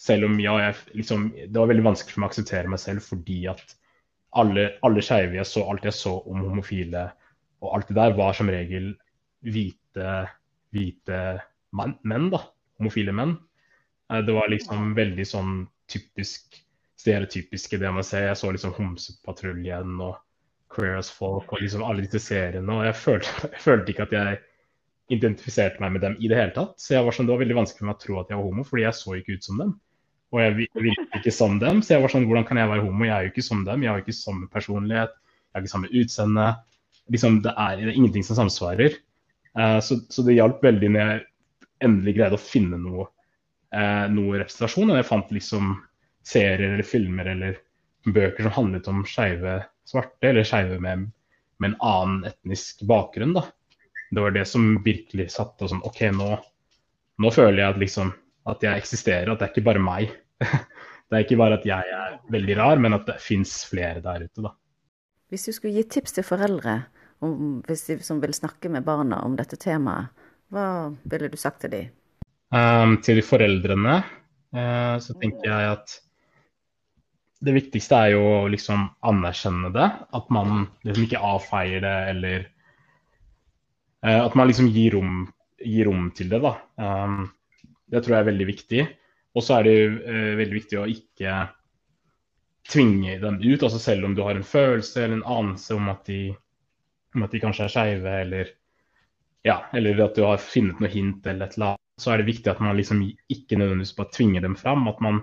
[0.00, 3.04] selv om ja, jeg, liksom, Det var veldig vanskelig for meg å akseptere meg selv
[3.04, 3.76] fordi at
[4.34, 7.06] alle, alle skeive jeg så, alt jeg så om homofile
[7.62, 8.90] og alt det der, var som regel
[9.46, 10.10] hvite,
[10.74, 11.20] hvite
[11.76, 12.40] menn, da.
[12.80, 13.36] Homofile menn.
[14.10, 15.54] Eh, det var liksom veldig sånn
[15.90, 16.58] typisk
[17.00, 18.28] stereotypiske det man ser.
[18.30, 20.18] Jeg så liksom Homsepatruljen og
[20.74, 22.66] Queer as Folk og liksom alle disse seriene.
[22.66, 24.42] Og jeg følte, jeg følte, ikke at jeg
[25.14, 26.78] identifiserte meg med dem i det hele tatt.
[26.80, 28.46] Så jeg var sånn, det var veldig vanskelig for meg å tro at jeg var
[28.48, 29.74] homo, fordi jeg så ikke ut som dem.
[30.34, 31.82] Og jeg virket ikke som dem.
[31.84, 33.06] Så jeg var sånn, hvordan kan jeg være homo?
[33.06, 33.84] Jeg er jo ikke som dem.
[33.84, 35.12] Jeg har ikke samme personlighet.
[35.14, 36.46] Jeg har ikke samme utseende.
[37.14, 38.96] Liksom, det, er, det er ingenting som samsvarer.
[39.54, 41.22] Uh, så, så, det hjalp veldig når jeg
[41.86, 43.06] endelig greide å finne noe,
[43.76, 44.90] uh, noe representasjon.
[44.90, 45.76] Og jeg fant liksom
[46.26, 47.60] serier eller filmer eller
[48.08, 51.08] bøker som handlet om skeive svarte, eller skeive med,
[51.58, 53.34] med, en annen etnisk bakgrunn.
[53.36, 53.46] da.
[54.10, 56.30] Det var det som virkelig satte sånn OK, nå,
[57.22, 58.12] nå føler jeg at, liksom,
[58.50, 60.12] at jeg eksisterer, at det er ikke bare meg.
[61.08, 64.26] det er ikke bare at jeg er veldig rar, men at det fins flere der
[64.26, 64.54] ute, da.
[65.32, 66.76] Hvis du skulle gi tips til foreldre
[67.24, 70.12] om, de, som vil snakke med barna om dette temaet,
[70.52, 71.92] hva ville du sagt til dem?
[72.54, 73.96] Um, til foreldrene
[74.54, 75.94] uh, så tenker jeg at
[77.44, 79.86] det viktigste er jo å liksom anerkjenne det.
[80.16, 82.46] At man liksom ikke avfeier det, eller
[84.06, 85.26] uh, At man liksom gir rom,
[85.60, 86.54] gir rom til det, da.
[86.80, 87.28] Um,
[87.90, 88.86] det tror jeg er veldig viktig.
[89.34, 89.76] Og så er det
[90.06, 91.36] uh, veldig viktig å ikke
[92.70, 93.62] tvinge dem ut.
[93.62, 96.34] altså Selv om du har en følelse eller en anelse om at de,
[97.14, 98.54] om at de kanskje er skeive, eller,
[99.44, 102.30] ja, eller at du har funnet noe hint eller et eller annet, så er det
[102.32, 104.88] viktig at man liksom ikke nødvendigvis bare tvinger dem fram.
[104.90, 105.22] At man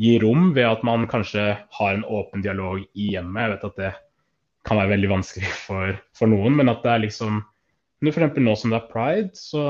[0.00, 1.44] gi rom ved at man kanskje
[1.78, 3.42] har en åpen dialog i hjemmet.
[3.42, 3.90] Jeg vet at det
[4.66, 7.42] kan være veldig vanskelig for, for noen, men at det er liksom
[8.04, 8.36] F.eks.
[8.36, 9.62] nå som det er pride, så,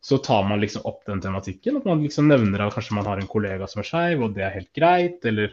[0.00, 1.76] så, tar man liksom opp den tematikken.
[1.80, 4.46] At man liksom nevner at kanskje man har en kollega som er skeiv, og det
[4.46, 5.18] er helt greit.
[5.28, 5.52] Eller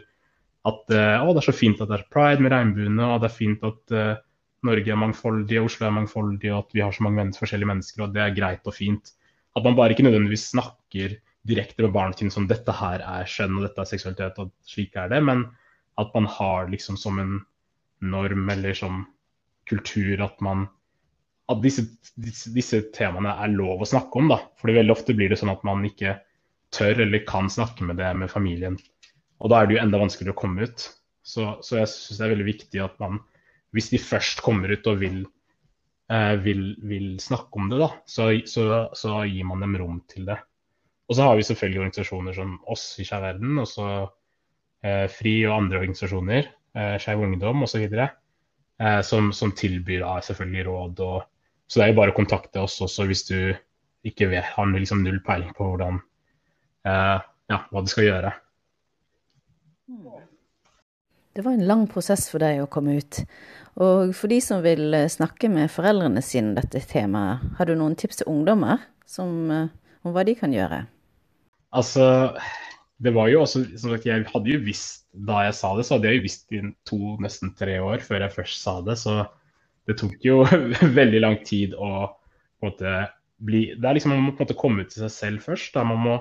[0.66, 3.28] at uh, å, det er så fint at det er pride med regnbuene, og det
[3.28, 4.16] er fint at uh,
[4.64, 8.06] Norge er mangfoldig, og Oslo er mangfoldig, og at vi har så mange forskjellige mennesker,
[8.06, 9.12] og det er greit og fint.
[9.56, 13.58] At man bare ikke nødvendigvis snakker direkte med barnet sine som dette her er skjønn
[13.58, 15.44] og dette er seksualitet og slik er det, men
[16.00, 17.38] at man har liksom som en
[18.04, 19.04] norm eller som
[19.68, 20.66] kultur at man
[21.46, 21.84] at disse,
[22.18, 24.30] disse, disse temaene er lov å snakke om.
[24.32, 26.16] da, fordi Veldig ofte blir det sånn at man ikke
[26.74, 28.78] tør eller kan snakke med det med familien.
[29.38, 30.88] Og Da er det jo enda vanskeligere å komme ut.
[31.26, 33.20] Så, så jeg syns det er veldig viktig at man,
[33.74, 35.22] hvis de først kommer ut og vil,
[36.12, 40.28] eh, vil, vil snakke om det, da, så, så, så, gir man dem rom til
[40.28, 40.38] det.
[41.06, 43.88] Og så har vi selvfølgelig organisasjoner som oss i Skeiv Verden, og så
[44.82, 50.66] eh, FRI og andre organisasjoner, eh, Skeiv Ungdom osv., eh, som, som tilbyr da, selvfølgelig
[50.66, 51.04] råd.
[51.06, 51.28] Og,
[51.66, 53.38] så det er jo bare å kontakte oss også hvis du
[54.06, 56.00] ikke vet, har liksom null peiling på hvordan,
[56.86, 58.34] eh, ja, hva du skal gjøre.
[61.36, 63.20] Det var en lang prosess for deg å komme ut.
[63.84, 67.96] Og for de som vil eh, snakke med foreldrene sine dette temaet, har du noen
[67.98, 69.68] tips til ungdommer som, eh,
[70.02, 70.86] om hva de kan gjøre?
[71.76, 72.06] Altså,
[73.02, 75.96] det var jo også som sagt, Jeg hadde jo visst da jeg sa det, så
[75.96, 78.98] hadde jeg jo visst i to, nesten tre år før jeg først sa det.
[79.00, 79.18] Så
[79.88, 80.42] det tok jo
[81.00, 82.08] veldig lang tid å
[82.56, 82.96] på en måte
[83.46, 85.74] bli Det er liksom Man må på en måte komme ut til seg selv først.
[85.76, 86.16] da Man må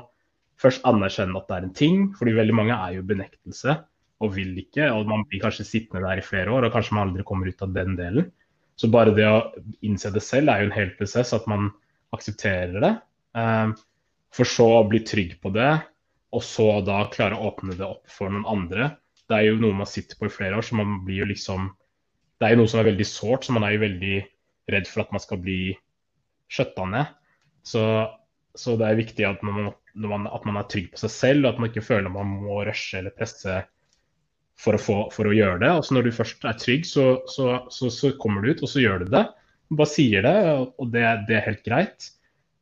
[0.60, 2.00] først anerkjenne at det er en ting.
[2.16, 3.78] fordi veldig mange er jo benektelse
[4.24, 4.90] og vil ikke.
[4.92, 7.64] Og man blir kanskje sittende der i flere år, og kanskje man aldri kommer ut
[7.64, 8.32] av den delen.
[8.76, 9.40] Så bare det å
[9.88, 11.70] innse det selv er jo en hel prosess, at man
[12.16, 12.94] aksepterer det.
[13.36, 13.76] Um,
[14.36, 15.72] for så å bli trygg på det,
[16.36, 18.92] og så da klare å åpne det opp for noen andre.
[19.26, 21.72] Det er jo noe man sitter på i flere år, så man blir jo liksom
[22.36, 24.16] Det er jo noe som er veldig sårt, så man er jo veldig
[24.74, 25.60] redd for at man skal bli
[26.52, 27.14] skjøtta ned.
[27.64, 27.84] Så,
[28.60, 31.62] så, det er viktig at man, at man, er trygg på seg selv, og at
[31.62, 33.56] man ikke føler man må rushe eller presse
[34.60, 35.72] for å, få, for å gjøre det.
[35.78, 39.06] Altså Når du først er trygg, så, så, så, kommer du ut, og så gjør
[39.06, 39.24] du det.
[39.72, 40.36] Du bare sier det,
[40.76, 42.12] og det, det er helt greit.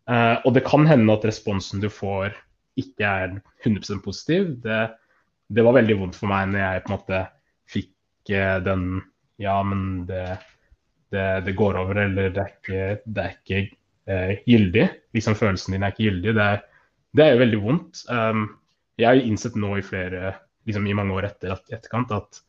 [0.09, 2.33] Uh, og det kan hende at responsen du får
[2.79, 4.49] ikke er 100% positiv.
[4.63, 4.81] Det,
[5.47, 7.21] det, var veldig vondt for meg når jeg på en måte
[7.71, 8.87] fikk uh, den
[9.41, 10.37] Ja, men det,
[11.11, 13.63] det, det, går over, eller det er ikke, det er ikke
[14.11, 14.85] uh, gyldig.
[15.17, 16.35] Liksom Følelsen din er ikke gyldig.
[16.37, 16.61] Det er
[17.13, 18.01] det er jo veldig vondt.
[18.09, 18.47] Um,
[18.97, 20.33] jeg har jo innsett nå i flere,
[20.67, 22.41] liksom i mange år etter at, etterkant at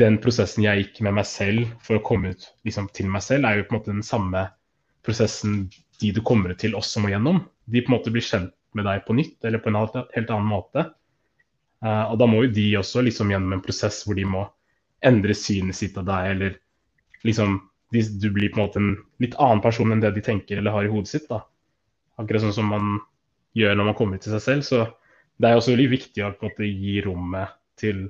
[0.00, 3.44] den prosessen jeg gikk med meg selv for å komme ut liksom, til meg selv,
[3.44, 4.46] er jo på en måte den samme
[5.04, 5.66] prosessen
[6.02, 7.42] de du kommer til også må gjennom.
[7.64, 10.48] De på en måte blir kjent med deg på nytt, eller på en helt annen
[10.48, 10.86] måte.
[11.82, 14.46] Uh, og da må jo de også liksom gjennom en prosess hvor de må
[15.02, 16.58] endre synet sitt av deg, eller
[17.26, 17.60] liksom
[17.92, 20.86] Du blir på en måte en litt annen person enn det de tenker eller har
[20.86, 21.26] i hodet sitt.
[21.28, 21.42] da.
[22.16, 22.94] Akkurat sånn som man
[23.52, 24.62] gjør når man kommer til seg selv.
[24.64, 24.78] Så
[25.36, 28.06] det er også veldig viktig å på en måte gi rommet til,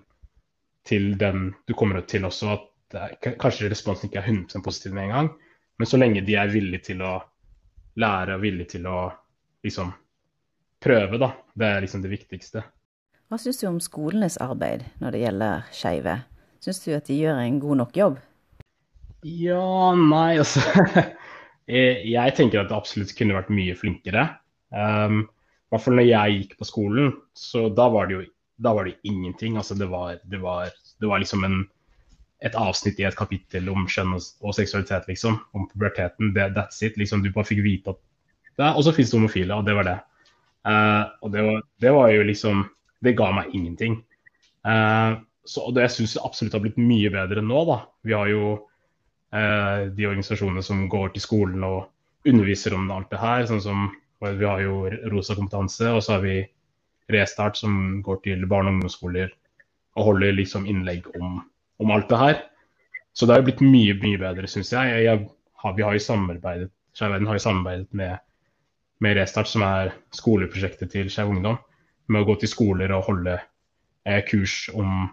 [0.86, 2.54] til den du kommer til også.
[2.54, 5.32] At kanskje responsen ikke er 100 positiv med en gang,
[5.80, 7.16] men så lenge de er villige til å
[8.00, 8.98] lære og villig til å
[9.64, 9.92] liksom
[10.82, 11.32] prøve, da.
[11.54, 12.64] Det er liksom det viktigste.
[13.30, 16.16] Hva syns du om skolenes arbeid når det gjelder skeive?
[16.62, 18.18] Syns du at de gjør en god nok jobb?
[19.22, 20.62] Ja, nei, altså
[21.66, 24.26] Jeg tenker at det absolutt kunne vært mye flinkere.
[24.74, 28.22] Um, I hvert fall når jeg gikk på skolen, så da var det jo
[28.62, 29.56] da var det ingenting.
[29.56, 31.62] Altså det var, det var, det var liksom en,
[32.42, 35.38] et avsnitt i et kapittel om kjønn og, og seksualitet, liksom.
[35.56, 36.32] Om puberteten.
[36.34, 36.98] Det, that's it.
[37.00, 38.00] Liksom, du bare fikk vite at
[38.58, 39.98] det, Og så finnes det homofile, og det var det.
[40.62, 42.60] Uh, og det var, det var, jo liksom
[43.02, 43.96] Det ga meg ingenting.
[44.62, 47.78] Uh, så det, jeg syns absolutt har blitt mye bedre nå, da.
[48.06, 51.88] Vi har jo uh, de organisasjonene som går til skolen og
[52.28, 53.46] underviser om alt det her.
[53.50, 53.90] sånn som
[54.22, 56.42] Vi har jo Rosa kompetanse, og så har vi
[57.10, 59.32] Restart som går til barne- og ungdomsskoler
[59.98, 61.42] og holder liksom innlegg om,
[61.82, 62.42] om, alt det her.
[63.12, 64.92] Så det har jo blitt mye, mye bedre, syns jeg.
[64.94, 65.26] jeg, jeg
[65.64, 68.18] har, vi har jo samarbeidet Skeiv har jo samarbeidet med
[69.02, 71.58] med Restart, som er skoleprosjektet til Skeiv Ungdom,
[72.12, 73.34] med å gå til skoler og holde
[74.06, 75.08] eh, kurs om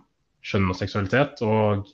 [0.45, 1.41] kjønn og seksualitet.
[1.45, 1.88] Og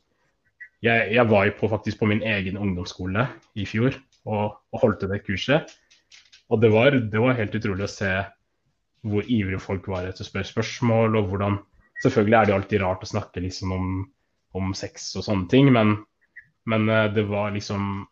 [0.83, 5.05] jeg, jeg var jo på, faktisk på min egen ungdomsskole i fjor og, og holdt
[5.11, 5.71] det kurset.
[6.51, 8.11] Og det var, det var, helt utrolig å se
[9.05, 11.61] hvor ivrige folk var etter å spørre spørsmål, og hvordan
[12.03, 13.83] Selvfølgelig er det alltid rart å snakke liksom om,
[14.55, 15.97] om sex og sånne ting, men,
[16.69, 18.05] men eh, det var liksom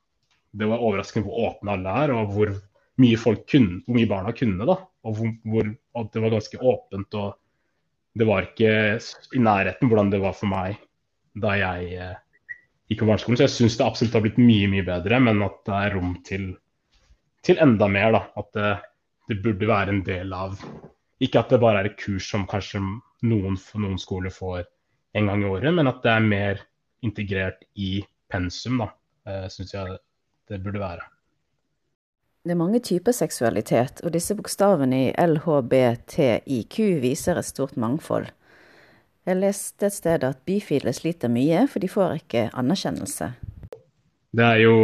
[0.54, 2.52] Det var overraskende hvor åpne alle er, og hvor
[3.02, 4.68] mye folk kunne, hvor mye barna kunne.
[4.70, 7.16] da, og hvor, hvor, at det var ganske åpent.
[7.18, 7.34] og
[8.14, 8.74] Det var ikke
[9.34, 10.78] i nærheten hvordan det var for meg
[11.34, 12.18] da jeg eh,
[12.90, 13.40] gikk på barneskolen.
[13.40, 16.14] Så jeg syns det absolutt har blitt mye mye bedre, men at det er rom
[16.28, 16.52] til,
[17.46, 18.14] til enda mer.
[18.14, 18.74] da, At det,
[19.32, 20.62] det, burde være en del av
[21.24, 22.84] Ikke at det bare er et kurs som kanskje
[23.24, 24.68] noen, noen skoler får
[25.14, 26.62] en gang i året, men at det er mer
[27.04, 28.90] integrert i pensum, da,
[29.30, 29.98] eh, syns jeg
[30.50, 31.10] det burde være.
[32.44, 38.28] Det er mange typer seksualitet, og disse bokstavene i LHBTIQ viser et stort mangfold.
[39.24, 43.30] Jeg leste et sted at bifile sliter mye, for de får ikke anerkjennelse.
[44.34, 44.76] Det er jo,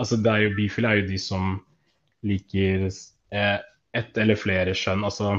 [0.00, 1.58] altså det er jo Bifile er jo de som
[2.26, 3.58] liker eh,
[3.94, 5.04] ett eller flere kjønn.
[5.04, 5.36] Altså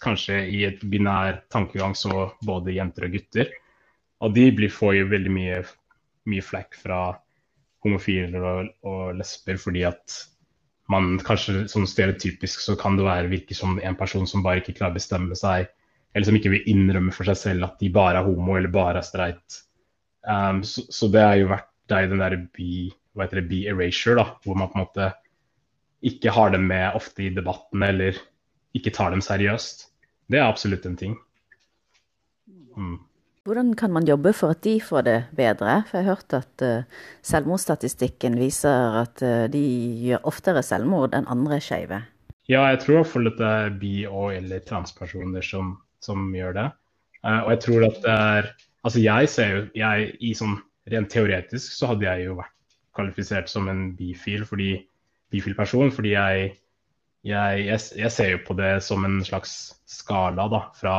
[0.00, 3.50] kanskje i et binær tankegang så både jenter og gutter.
[4.24, 5.58] Og de blir, får jo veldig mye,
[6.30, 7.00] mye flekk fra
[7.84, 10.22] homofile og, og lesber fordi at
[10.92, 14.76] man kanskje sånn stereotypisk så kan det være virke som en person som bare ikke
[14.78, 15.68] klarer å bestemme seg,
[16.12, 19.00] eller som ikke vil innrømme for seg selv at de bare er homo eller bare
[19.00, 19.60] er streit.
[20.24, 24.78] Um, så, så, det har jo vært det den derre be-erasure, da, hvor man på
[24.78, 25.10] en måte
[26.04, 28.16] ikke har dem med ofte i debatten eller
[28.76, 29.86] ikke tar dem seriøst.
[30.28, 31.16] Det er absolutt en ting.
[32.76, 32.98] Mm.
[33.44, 35.82] Hvordan kan man jobbe for at de får det bedre?
[35.84, 39.60] For jeg har hørt at uh, selvmordsstatistikken viser at uh, de
[40.00, 41.98] gjør oftere selvmord enn andre skeive.
[42.48, 46.64] Ja, jeg tror iallfall at det er bi- og eller transpersoner som, som gjør det.
[47.20, 48.54] Uh, og jeg tror at det er
[48.84, 50.58] Altså jeg ser jo jeg, i sånn
[50.92, 52.52] Rent teoretisk så hadde jeg jo vært
[52.96, 54.74] kvalifisert som en bifil fordi
[55.32, 56.50] bifil person, fordi jeg,
[57.24, 59.54] jeg, jeg, jeg ser jo på det som en slags
[59.88, 60.98] skala da, fra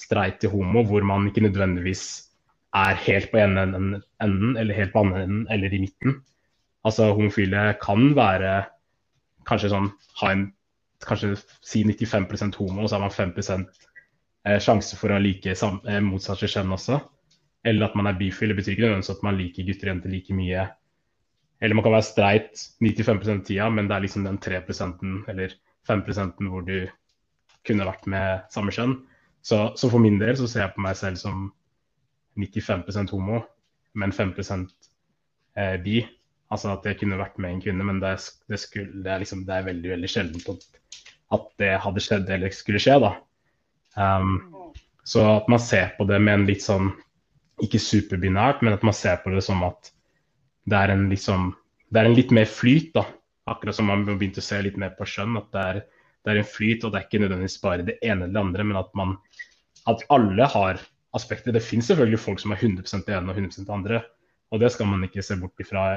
[0.00, 2.04] streit til homo, hvor man ikke nødvendigvis
[2.76, 6.20] er helt på ene enden, eller helt på andre enden, eller i midten.
[6.84, 8.52] Altså homofile kan være
[9.48, 10.48] kanskje sånn ha en
[11.04, 11.34] kanskje
[11.64, 13.66] si 95% homo, og så har man 5
[14.46, 16.98] eh, sjanse for å like eh, motsatte kjønn også.
[17.66, 18.52] Eller at man er bifil.
[18.52, 20.66] Det betyr ikke nødvendigvis at man liker gutter og jenter like mye.
[21.60, 25.54] Eller man kan være streit 95 av tida, men det er liksom den 3% eller
[25.88, 26.86] 5% hvor du
[27.66, 28.94] kunne vært med samme kjønn.
[29.42, 31.48] Så, så, for min del så ser jeg på meg selv som
[32.38, 33.42] 95% homo,
[33.98, 36.02] men 5 eh, bi.
[36.48, 38.14] Altså at jeg kunne vært med en kvinne, men det,
[38.48, 40.64] det, skulle, det, er, liksom, det er, veldig veldig sjeldent at,
[41.36, 42.96] at, det hadde skjedd eller skulle skje.
[43.04, 43.12] da.
[43.98, 44.38] Um,
[45.08, 46.92] så at man ser på det med en litt sånn
[47.64, 49.90] ikke superbinært, men at man ser på det som at
[50.68, 51.50] det er en, liksom,
[51.92, 52.92] det er en litt mer flyt.
[52.96, 53.04] da.
[53.48, 55.36] Akkurat som man begynte å se litt mer på skjønn.
[55.40, 55.80] At det er,
[56.28, 58.68] det er en flyt, og det er ikke nødvendigvis bare det ene eller det andre,
[58.68, 59.16] men at, man,
[59.90, 60.80] at alle har
[61.16, 61.54] aspekter.
[61.54, 64.02] Det finnes selvfølgelig folk som er 100 det ene og 100 det andre,
[64.52, 65.88] og det skal man ikke se bort ifra.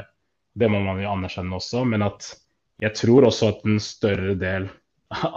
[0.57, 2.31] Det må man jo anerkjenne også, men at
[2.81, 4.67] jeg tror også at en større del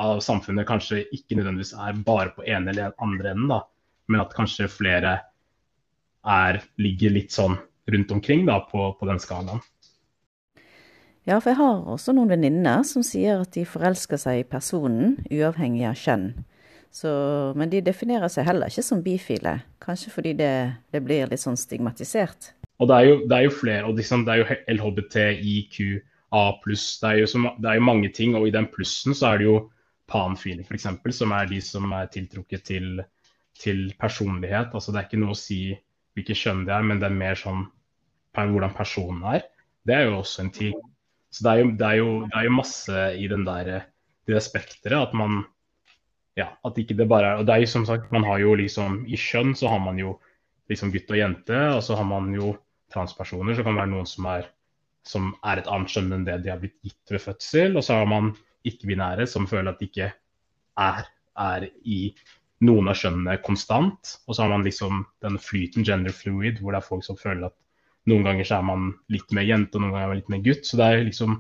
[0.06, 3.60] av samfunnet kanskje ikke nødvendigvis er bare på ene eller andre enden, da,
[4.08, 5.18] men at kanskje flere
[6.24, 7.56] er, ligger litt sånn
[7.90, 9.60] rundt omkring da, på, på den skalaen.
[11.24, 15.16] Ja, for jeg har også noen venninner som sier at de forelsker seg i personen,
[15.32, 16.26] uavhengig av kjønn.
[16.94, 17.10] Så,
[17.58, 20.52] men de definerer seg heller ikke som bifile, kanskje fordi det,
[20.94, 22.52] det blir litt sånn stigmatisert.
[22.78, 26.86] Og det er jo, det er jo flere, og liksom, det er jo LHBTIQA pluss,
[27.02, 28.36] det, det, er jo mange ting.
[28.38, 29.58] Og i den plussen så er det jo
[30.10, 33.02] panfile, f.eks., som er de som er tiltrukket til,
[33.58, 34.76] til personlighet.
[34.76, 35.62] Altså det er ikke noe å si
[36.14, 37.64] hvilket kjønn det er, men det er mer sånn
[38.34, 39.48] hvordan personen er.
[39.86, 40.78] Det er jo også en ting.
[41.34, 43.88] Så det er jo, det er jo, det er jo masse i den der,
[44.28, 45.42] det spekteret at man
[46.38, 48.54] ja, at ikke det bare er Og det er jo som sagt, man har jo
[48.58, 50.16] liksom I kjønn så har man jo
[50.70, 52.54] liksom gutt og jente, og så har man jo
[52.94, 53.54] transpersoner.
[53.54, 54.46] Så kan det være noen som er,
[55.06, 57.76] som er et annet kjønn enn det de har blitt gitt ved fødsel.
[57.76, 58.32] Og så har man
[58.64, 60.08] ikke-binære som føler at de ikke
[60.80, 62.00] er, er i
[62.64, 64.16] noen av kjønnene konstant.
[64.24, 67.50] Og så har man liksom den flyten gender fluid, hvor det er folk som føler
[67.50, 67.58] at
[68.10, 70.42] noen ganger så er man litt mer jente, og noen ganger er man litt mer
[70.44, 70.66] gutt.
[70.68, 71.38] Så det er liksom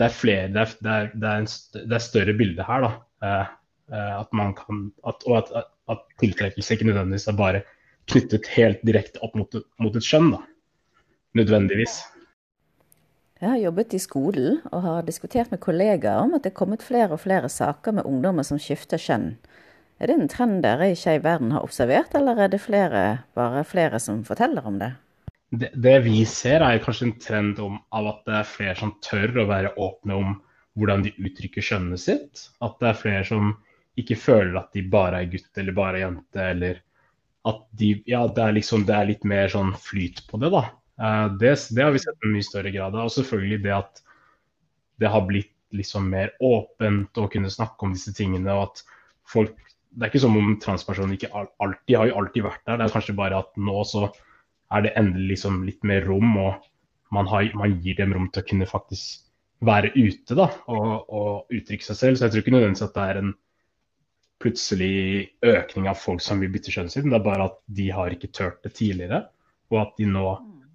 [0.00, 2.92] det er flere, det er, det er, en, det er større bilde her, da.
[3.26, 3.50] Eh,
[3.92, 7.60] eh, at man kan, at, og at, at, tiltrekkelse ikke nødvendigvis er bare
[8.10, 10.40] knyttet helt direkte opp mot, mot et skjønn, da.
[11.36, 12.00] Nødvendigvis.
[13.40, 16.84] Jeg har jobbet i skolen og har diskutert med kollegaer om at det er kommet
[16.84, 19.34] flere og flere saker med ungdommer som skifter kjønn.
[20.00, 23.04] Er det en trend dere i Skeiv verden har observert, eller er det flere,
[23.36, 24.94] bare flere som forteller om det?
[25.50, 28.94] Det, det, vi ser, er kanskje en trend om, av at det er flere som
[29.02, 30.36] tør å være åpne om
[30.78, 32.44] hvordan de uttrykker kjønnet sitt.
[32.62, 33.56] At det er flere som
[33.98, 36.78] ikke føler at de bare er gutt eller bare er jente, eller
[37.50, 40.68] at de Ja, det er liksom det er litt mer sånn flyt på det, da.
[41.00, 42.94] Eh, det, det har vi sett i mye større grad.
[42.94, 44.04] Og selvfølgelig det at
[45.00, 48.86] det har blitt liksom mer åpent å kunne snakke om disse tingene, og at
[49.30, 49.58] folk
[49.90, 52.92] Det er ikke som om transpersoner ikke alltid har jo alltid vært der, det er
[52.94, 54.04] kanskje bare at nå så
[54.70, 56.66] er det endelig liksom litt mer rom, og
[57.14, 59.26] man, har, man, gir dem rom til å kunne faktisk
[59.66, 62.18] være ute da, og, og uttrykke seg selv.
[62.18, 63.32] Så jeg tror ikke nødvendigvis at det er en
[64.40, 64.94] plutselig
[65.44, 68.32] økning av folk som vil bytte kjønnet sitt, det er bare at de har ikke
[68.32, 69.26] turt det tidligere,
[69.68, 70.30] og at de nå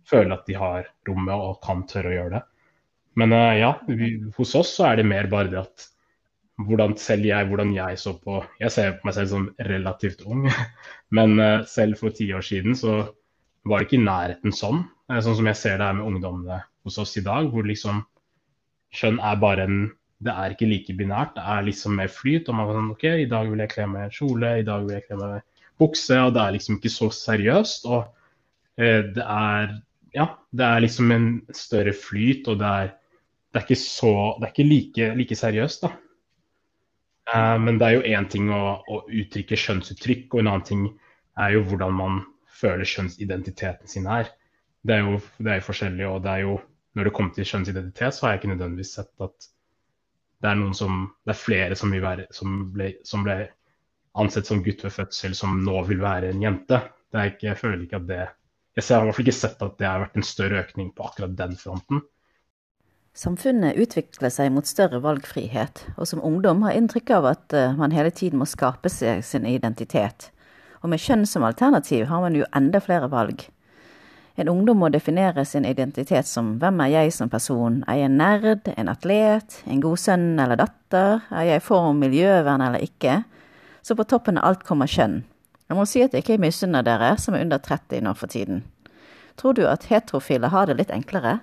[0.05, 2.43] føler at de har rommet og kan tørre å gjøre det.
[3.17, 5.87] Men uh, ja, vi, hos oss så er det mer bare det at
[6.67, 10.45] hvordan selv jeg, hvordan jeg så på Jeg ser på meg selv som relativt ung,
[11.17, 13.01] men uh, selv for ti år siden så
[13.65, 14.83] var det ikke i nærheten sånn.
[15.09, 18.03] Eh, sånn som jeg ser det her med ungdommene hos oss i dag, hvor liksom
[18.95, 19.79] kjønn er bare en
[20.25, 22.47] Det er ikke like binært, det er liksom mer flyt.
[22.47, 24.95] Og man kan sånn OK, i dag vil jeg kle meg kjole, i dag vil
[24.95, 26.15] jeg kle meg bukse.
[26.15, 27.85] Og det er liksom ikke så seriøst.
[27.91, 27.99] Og
[28.79, 29.75] eh, det er
[30.15, 32.93] Ja, det er liksom en større flyt, og det er,
[33.51, 35.91] det er ikke så Det er ikke like, like seriøst, da.
[37.35, 40.87] Eh, men det er jo én ting å, å uttrykke skjønnsuttrykk, og en annen ting
[41.35, 42.23] er jo hvordan man
[42.55, 44.31] føler kjønnsidentiteten sin er.
[44.85, 46.55] Det er jo, det er forskjellig, og det er jo
[46.95, 49.51] når det kommer til kjønnsidentitet, så har jeg ikke nødvendigvis sett at
[50.43, 53.37] det er noen som Det er flere som, være, som, ble, som ble,
[54.15, 56.79] ansett som gutt ved fødsel, som nå vil være en jente.
[57.15, 58.23] Ikke, jeg føler ikke at det
[58.75, 61.03] Jeg har i hvert fall ikke sett at det har vært en større økning på
[61.07, 62.01] akkurat den fronten.
[63.15, 67.95] Samfunnet utvikler seg mot større valgfrihet, og som ungdom har inntrykk av at eh, man
[67.95, 70.33] hele tiden må skape seg sin identitet.
[70.85, 73.47] Og med kjønn som alternativ har man jo enda flere valg.
[74.37, 78.19] En ungdom må definere sin identitet som hvem er jeg som person, er jeg en
[78.19, 83.23] nerd, en atlet, en god sønn eller datter, er jeg for miljøvern eller ikke?
[83.81, 85.23] Så på toppen av alt kommer kjønn.
[85.65, 88.61] Jeg må si at jeg ikke misunner dere som er under 30 nå for tiden.
[89.41, 91.39] Tror du at heterofile har det litt enklere?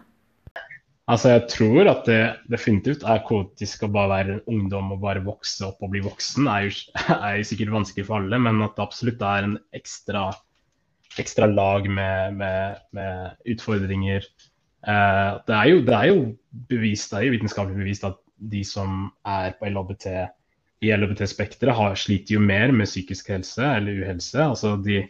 [1.11, 2.21] Altså, Jeg tror at det
[2.53, 6.47] definitivt er kaotisk å bare være ungdom og bare vokse opp og bli voksen.
[6.47, 6.77] er jo,
[7.17, 10.29] er jo sikkert vanskelig for alle, men at det absolutt er en ekstra,
[11.19, 14.29] ekstra lag med, med, med utfordringer.
[14.87, 16.21] Eh, det, er jo, det, er jo,
[16.71, 18.23] bevist, det er jo vitenskapelig bevist at
[18.53, 20.07] de som er på LHBT,
[20.83, 24.39] i LHBT-spekteret, sliter jo mer med psykisk helse eller uhelse.
[24.43, 25.03] Altså, de,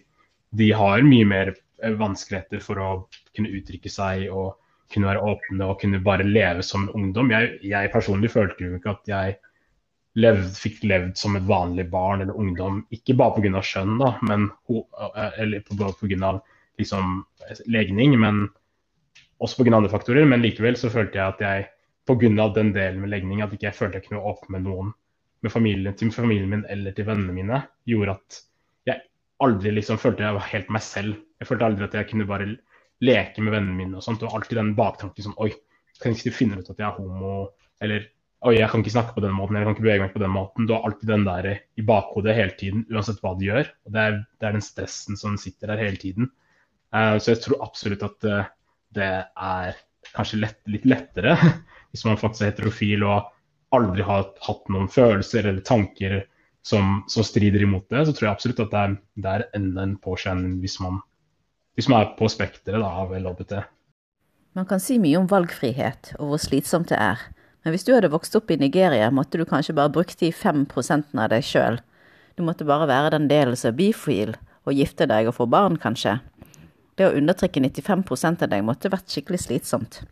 [0.56, 1.52] de har mye mer
[2.00, 2.90] vanskeligheter for å
[3.36, 4.58] kunne uttrykke seg og
[4.92, 7.32] kunne være åpne og kunne bare leve som ungdom.
[7.32, 9.36] Jeg, jeg personlig følte jo ikke at jeg
[10.20, 13.62] levd, fikk levd som et vanlig barn eller ungdom, ikke bare pga.
[13.64, 14.48] kjønn, da, men,
[15.40, 16.32] eller pga.
[16.80, 17.20] Liksom,
[17.68, 18.46] legning, men
[19.42, 19.76] også pga.
[19.76, 20.28] andre faktorer.
[20.28, 21.68] Men likevel så følte jeg at jeg
[22.08, 22.48] pga.
[22.54, 24.92] den delen med legning at ikke jeg følte jeg kunne åpne med noen
[25.42, 27.56] med familien, til familien min eller til vennene mine,
[27.88, 28.36] gjorde at
[28.86, 29.00] jeg
[29.42, 31.16] aldri liksom følte jeg var helt meg selv.
[31.40, 32.46] Jeg følte aldri at jeg kunne bare
[33.02, 34.24] leke med vennene mine og sånt.
[34.24, 35.52] Og alltid den baktanken sånn Oi,
[36.02, 37.50] kan ikke de finne ut at jeg er homo?
[37.82, 38.08] Eller
[38.42, 40.32] Oi, jeg kan ikke snakke på den måten, jeg kan ikke bevege meg på den
[40.34, 40.66] måten.
[40.66, 43.68] Du har alltid den der i bakhodet hele tiden, uansett hva du gjør.
[43.86, 46.32] Og det er, det er den stressen som sitter der hele tiden.
[46.90, 48.50] Uh, så jeg tror absolutt at uh,
[48.98, 49.78] det er
[50.12, 51.36] kanskje lett, litt lettere
[51.92, 53.30] hvis man faktisk er heterofil og
[53.72, 56.18] aldri har hatt noen følelser eller tanker
[56.66, 59.86] som, som strider imot det, så tror jeg absolutt at det er, det er enda
[59.86, 61.00] en påkjenning hvis man,
[61.76, 63.62] hvis som er på spekteret av LHBT.
[64.58, 67.20] Man kan si mye om valgfrihet og hvor slitsomt det er.
[67.62, 70.66] Men hvis du hadde vokst opp i Nigeria, måtte du kanskje bare brukt de fem
[70.68, 71.78] prosentene av deg sjøl.
[72.36, 74.34] Du måtte bare være den delen som er bifil,
[74.66, 76.18] og gifte deg og få barn, kanskje.
[76.98, 80.02] Det å undertrykke 95% av deg måtte vært skikkelig slitsomt.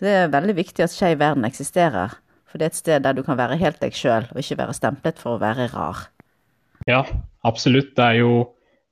[0.00, 2.16] Det er veldig viktig at skeiv verden eksisterer,
[2.46, 4.76] for det er et sted der du kan være helt deg sjøl, og ikke være
[4.76, 6.06] stemplet for å være rar.
[6.88, 7.02] Ja,
[7.44, 7.94] absolutt.
[7.96, 8.32] Det er jo,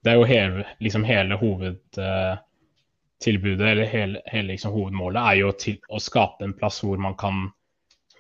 [0.05, 5.78] det er jo hele, liksom hele hovedtilbudet, eller hele, hele liksom hovedmålet, er jo til
[5.88, 7.36] å skape en plass hvor man kan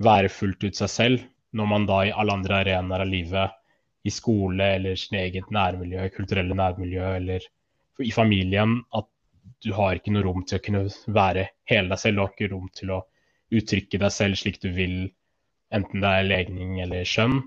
[0.04, 1.18] være fullt ut seg selv,
[1.54, 3.60] når man da i alle andre arenaer av livet,
[4.04, 7.44] i skole eller sin eget nærmiljø, kulturelle nærmiljø eller
[8.04, 9.06] i familien, at
[9.64, 10.82] du har ikke noe rom til å kunne
[11.16, 12.20] være hele deg selv.
[12.20, 13.00] Har ikke rom til å
[13.54, 14.96] uttrykke deg selv slik du vil,
[15.74, 17.40] enten det er legning eller skjønn.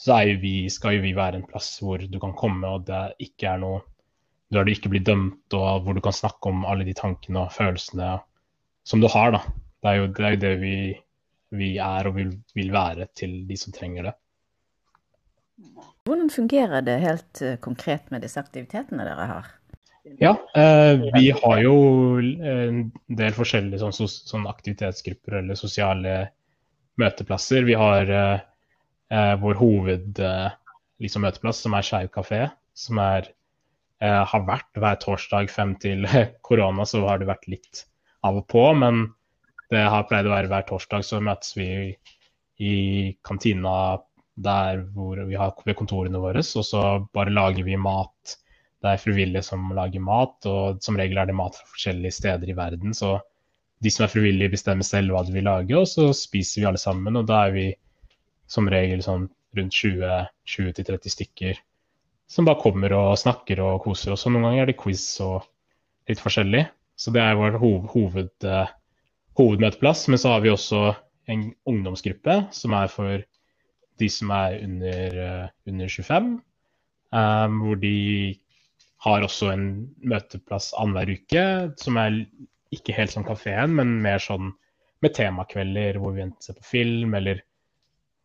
[0.00, 3.54] Så vi, skal jo vi være en plass hvor du kan komme, og det ikke
[3.54, 3.82] er noe
[4.50, 7.52] Der du ikke blir dømt, og hvor du kan snakke om alle de tankene og
[7.54, 8.16] følelsene
[8.82, 9.30] som du har.
[9.30, 9.44] da.
[9.78, 10.72] Det er jo det, er jo det vi,
[11.54, 14.16] vi, er og vil, vil være til de som trenger det.
[16.02, 19.54] Hvordan fungerer det helt eh, konkret med disse aktivitetene dere har?
[20.18, 21.74] Ja, eh, vi har jo
[22.18, 26.14] en del forskjellige sånn, sånn aktivitetsgrupper eller sosiale
[26.98, 27.68] møteplasser.
[27.68, 28.46] Vi har eh,
[29.10, 30.50] eh vår hoved eh,
[31.02, 32.42] liksom, møteplass, som er Skeiv kafé.
[32.74, 33.30] Som er,
[34.02, 36.06] eh, har vært hver torsdag frem til
[36.46, 37.86] korona, så har det vært litt
[38.26, 38.66] av og på.
[38.74, 39.08] Men
[39.70, 41.70] det har pleid å være hver torsdag, så møtes vi
[42.60, 42.74] i
[43.26, 43.74] kantina
[44.40, 46.82] der hvor vi har ved kontorene våre, og så
[47.14, 48.38] bare lager vi mat
[48.80, 52.48] det er frivillige som lager mat, og som regel er det mat fra forskjellige steder
[52.48, 52.94] i verden.
[52.96, 53.18] Så
[53.84, 56.80] de som er frivillige, bestemmer selv hva de vil lage, og så spiser vi alle
[56.80, 57.18] sammen.
[57.20, 57.66] Og da er vi
[58.50, 61.58] som regel sånn rundt 20-30 stykker
[62.30, 64.26] som bare kommer og snakker og koser oss.
[64.26, 65.48] Og noen ganger er det quiz og
[66.10, 66.62] litt forskjellig.
[66.94, 68.70] Så det er vår hov hoved, uh,
[69.40, 70.04] hovedmøteplass.
[70.12, 70.92] Men så har vi også
[71.30, 73.24] en ungdomsgruppe som er for
[74.00, 76.30] de som er under, uh, under 25.
[77.10, 77.96] Um, hvor de
[79.02, 79.66] har også en
[80.06, 81.44] møteplass annenhver uke,
[81.80, 82.22] som er
[82.70, 84.52] ikke helt som kafeen, men mer sånn
[85.02, 87.40] med temakvelder hvor vi enten ser på film eller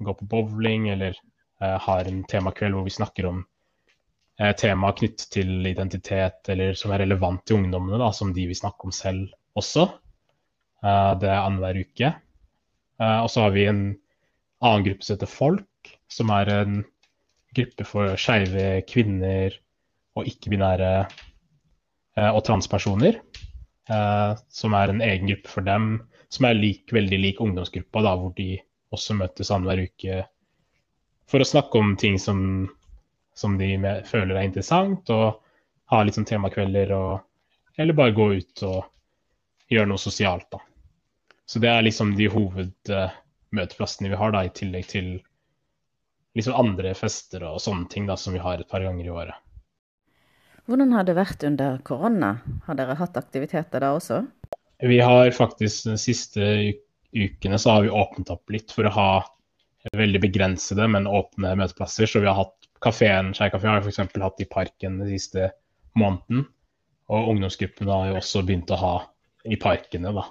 [0.04, 1.16] går på bowling, eller
[1.64, 3.44] uh, har en temakveld hvor vi snakker om
[4.42, 8.60] uh, tema knyttet til identitet, eller som er relevant til ungdommene, da, som de vil
[8.60, 9.88] snakke om selv også.
[10.84, 12.14] Uh, det er annenhver uke.
[12.96, 13.82] og så har vi en
[14.64, 16.78] annen gruppe som heter Folk, som er en
[17.56, 19.56] gruppe for skeive kvinner,
[20.16, 23.20] og ikke-binære eh, og transpersoner.
[23.92, 25.90] Eh, som er en egen gruppe for dem,
[26.34, 28.56] som er lik, veldig lik ungdomsgruppa, da, hvor de
[28.96, 30.24] også møtes annenhver uke
[31.30, 32.40] for å snakke om ting som,
[33.36, 35.40] som de med, føler er interessant, og
[35.92, 37.24] ha litt sånn temakvelder, og,
[37.78, 40.48] eller bare gå ut og gjøre noe sosialt.
[40.54, 40.62] da.
[41.46, 45.10] Så det er liksom de hovedmøteplassene vi har, da, i tillegg til
[46.36, 49.42] liksom andre fester og sånne ting da, som vi har et par ganger i året.
[50.66, 52.40] Hvordan har det vært under korona?
[52.66, 54.24] Har dere hatt aktiviteter da også?
[54.82, 56.48] Vi har faktisk den siste
[57.16, 59.10] ukene så har vi åpnet opp litt for å ha
[59.96, 62.10] veldig begrensede, men åpne møteplasser.
[62.10, 64.02] Så vi har hatt kafeen, Skei-kafé har f.eks.
[64.22, 65.52] hatt i parken den siste
[65.98, 66.48] måneden.
[67.14, 68.96] Og ungdomsgruppene har jo også begynt å ha
[69.46, 70.26] i parkene, da.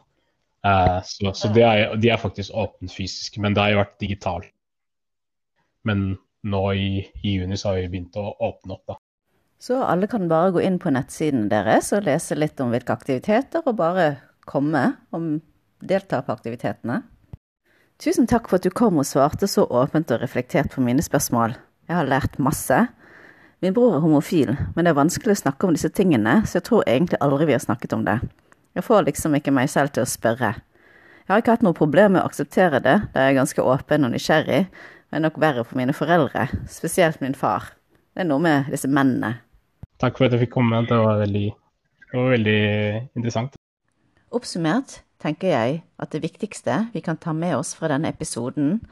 [0.66, 3.96] Eh, så, så de, er, de, er, faktisk åpent fysisk, men det har jo vært
[4.02, 4.50] digitalt.
[5.84, 6.14] Men
[6.44, 6.90] nå i,
[7.22, 8.98] i juni så har vi begynt å åpne opp, da.
[9.64, 13.62] Så alle kan bare gå inn på nettsiden deres og lese litt om hvilke aktiviteter,
[13.64, 14.08] og bare
[14.50, 15.38] komme og
[15.86, 17.02] delta på aktivitetene.
[18.02, 21.54] Tusen takk for at du kom og svarte så åpent og reflektert på mine spørsmål.
[21.88, 22.80] Jeg har lært masse.
[23.62, 26.66] Min bror er homofil, men det er vanskelig å snakke om disse tingene, så jeg
[26.66, 28.18] tror egentlig aldri vi har snakket om det.
[28.74, 30.50] Jeg får liksom ikke meg selv til å spørre.
[31.24, 34.04] Jeg har ikke hatt noe problem med å akseptere det, da jeg er ganske åpen
[34.04, 34.66] og nysgjerrig,
[35.14, 37.70] men nok verre for mine foreldre, spesielt min far.
[38.12, 39.36] Det er noe med disse mennene.
[40.02, 40.82] Takk for at jeg fikk komme.
[40.88, 41.46] Det var veldig,
[42.10, 42.58] det var veldig
[43.14, 43.56] interessant.
[44.34, 48.82] Oppsummert, tenker jeg at det viktigste vi kan ta med oss fra denne episoden,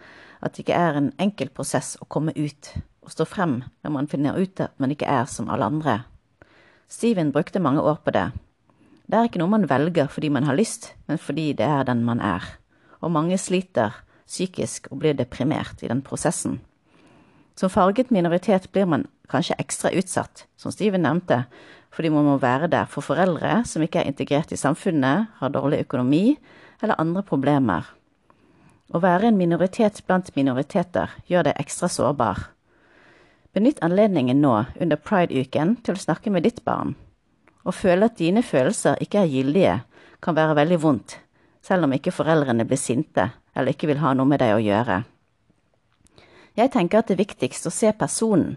[0.40, 2.72] at det ikke er en enkel prosess å komme ut
[3.02, 5.98] og stå frem når man finner ut at man ikke er som alle andre.
[6.88, 8.30] Steven brukte mange år på det.
[9.06, 12.04] Det er ikke noe man velger fordi man har lyst, men fordi det er den
[12.04, 12.44] man er.
[13.02, 16.60] Og mange sliter psykisk og blir deprimert i den prosessen.
[17.56, 21.42] Som farget minoritet blir man kanskje ekstra utsatt, som Steven nevnte,
[21.92, 25.82] fordi man må være der for foreldre som ikke er integrert i samfunnet, har dårlig
[25.84, 26.38] økonomi
[26.82, 27.84] eller andre problemer.
[28.92, 32.48] Å være en minoritet blant minoriteter gjør deg ekstra sårbar.
[33.52, 36.94] Benytt anledningen nå under pride-uken til å snakke med ditt barn.
[37.64, 39.78] Å føle at dine følelser ikke er gyldige,
[40.22, 41.16] kan være veldig vondt,
[41.62, 45.02] selv om ikke foreldrene blir sinte eller ikke vil ha noe med deg å gjøre.
[46.56, 48.56] Jeg tenker at det er viktigst å se personen.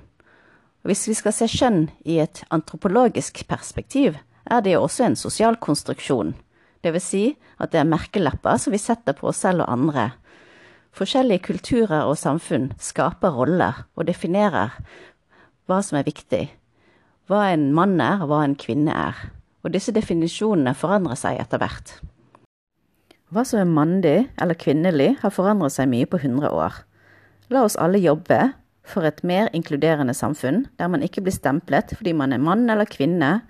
[0.86, 5.58] Hvis vi skal se kjønn i et antropologisk perspektiv, er det jo også en sosial
[5.58, 6.36] konstruksjon.
[6.86, 7.24] Vil si
[7.58, 10.12] at det er merkelapper som vi setter på oss selv og andre.
[10.94, 14.76] Forskjellige kulturer og samfunn skaper roller og definerer
[15.66, 16.44] hva som er viktig.
[17.26, 19.18] Hva en mann er, og hva en kvinne er.
[19.66, 21.96] Og disse definisjonene forandrer seg etter hvert.
[23.34, 26.78] Hva som er mandig eller kvinnelig, har forandret seg mye på 100 år.
[27.50, 28.54] La oss alle jobbe
[28.86, 32.88] for et mer inkluderende samfunn, der man ikke blir stemplet fordi man er mann eller
[32.90, 33.42] kvinne,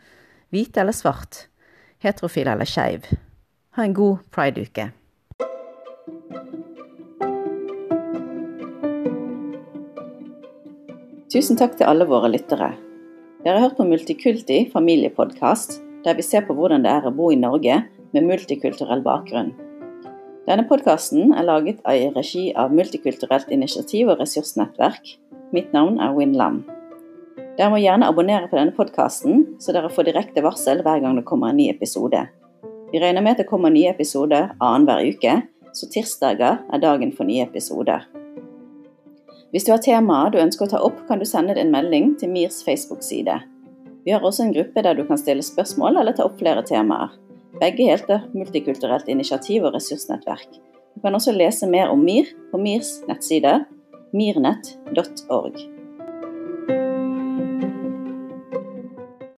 [0.53, 1.45] hvit eller svart,
[2.03, 3.09] heterofil eller skeiv.
[3.75, 4.91] Ha en god prideuke.
[11.35, 12.69] Tusen takk til alle våre lyttere.
[13.43, 17.27] Dere har hørt på Multikulti familiepodkast, der vi ser på hvordan det er å bo
[17.33, 17.81] i Norge
[18.15, 19.51] med multikulturell bakgrunn.
[20.45, 25.15] Denne podkasten er laget i regi av Multikulturelt initiativ og ressursnettverk.
[25.55, 26.57] Mitt navn er Win Lam.
[27.55, 31.23] Dere må gjerne abonnere på denne podkasten, så dere får direkte varsel hver gang det
[31.29, 32.25] kommer en ny episode.
[32.91, 35.35] Vi regner med at det kommer nye episoder annenhver uke,
[35.71, 38.03] så tirsdager er dagen for nye episoder.
[39.55, 42.33] Hvis du har temaer du ønsker å ta opp, kan du sende en melding til
[42.33, 43.37] MIRs Facebook-side.
[44.03, 47.15] Vi har også en gruppe der du kan stille spørsmål eller ta opp flere temaer.
[47.61, 50.59] Begge heter Multikulturelt initiativ og ressursnettverk.
[50.95, 53.61] Du kan også lese mer om MIR på MIRs nettside
[54.15, 55.74] mirnett.org.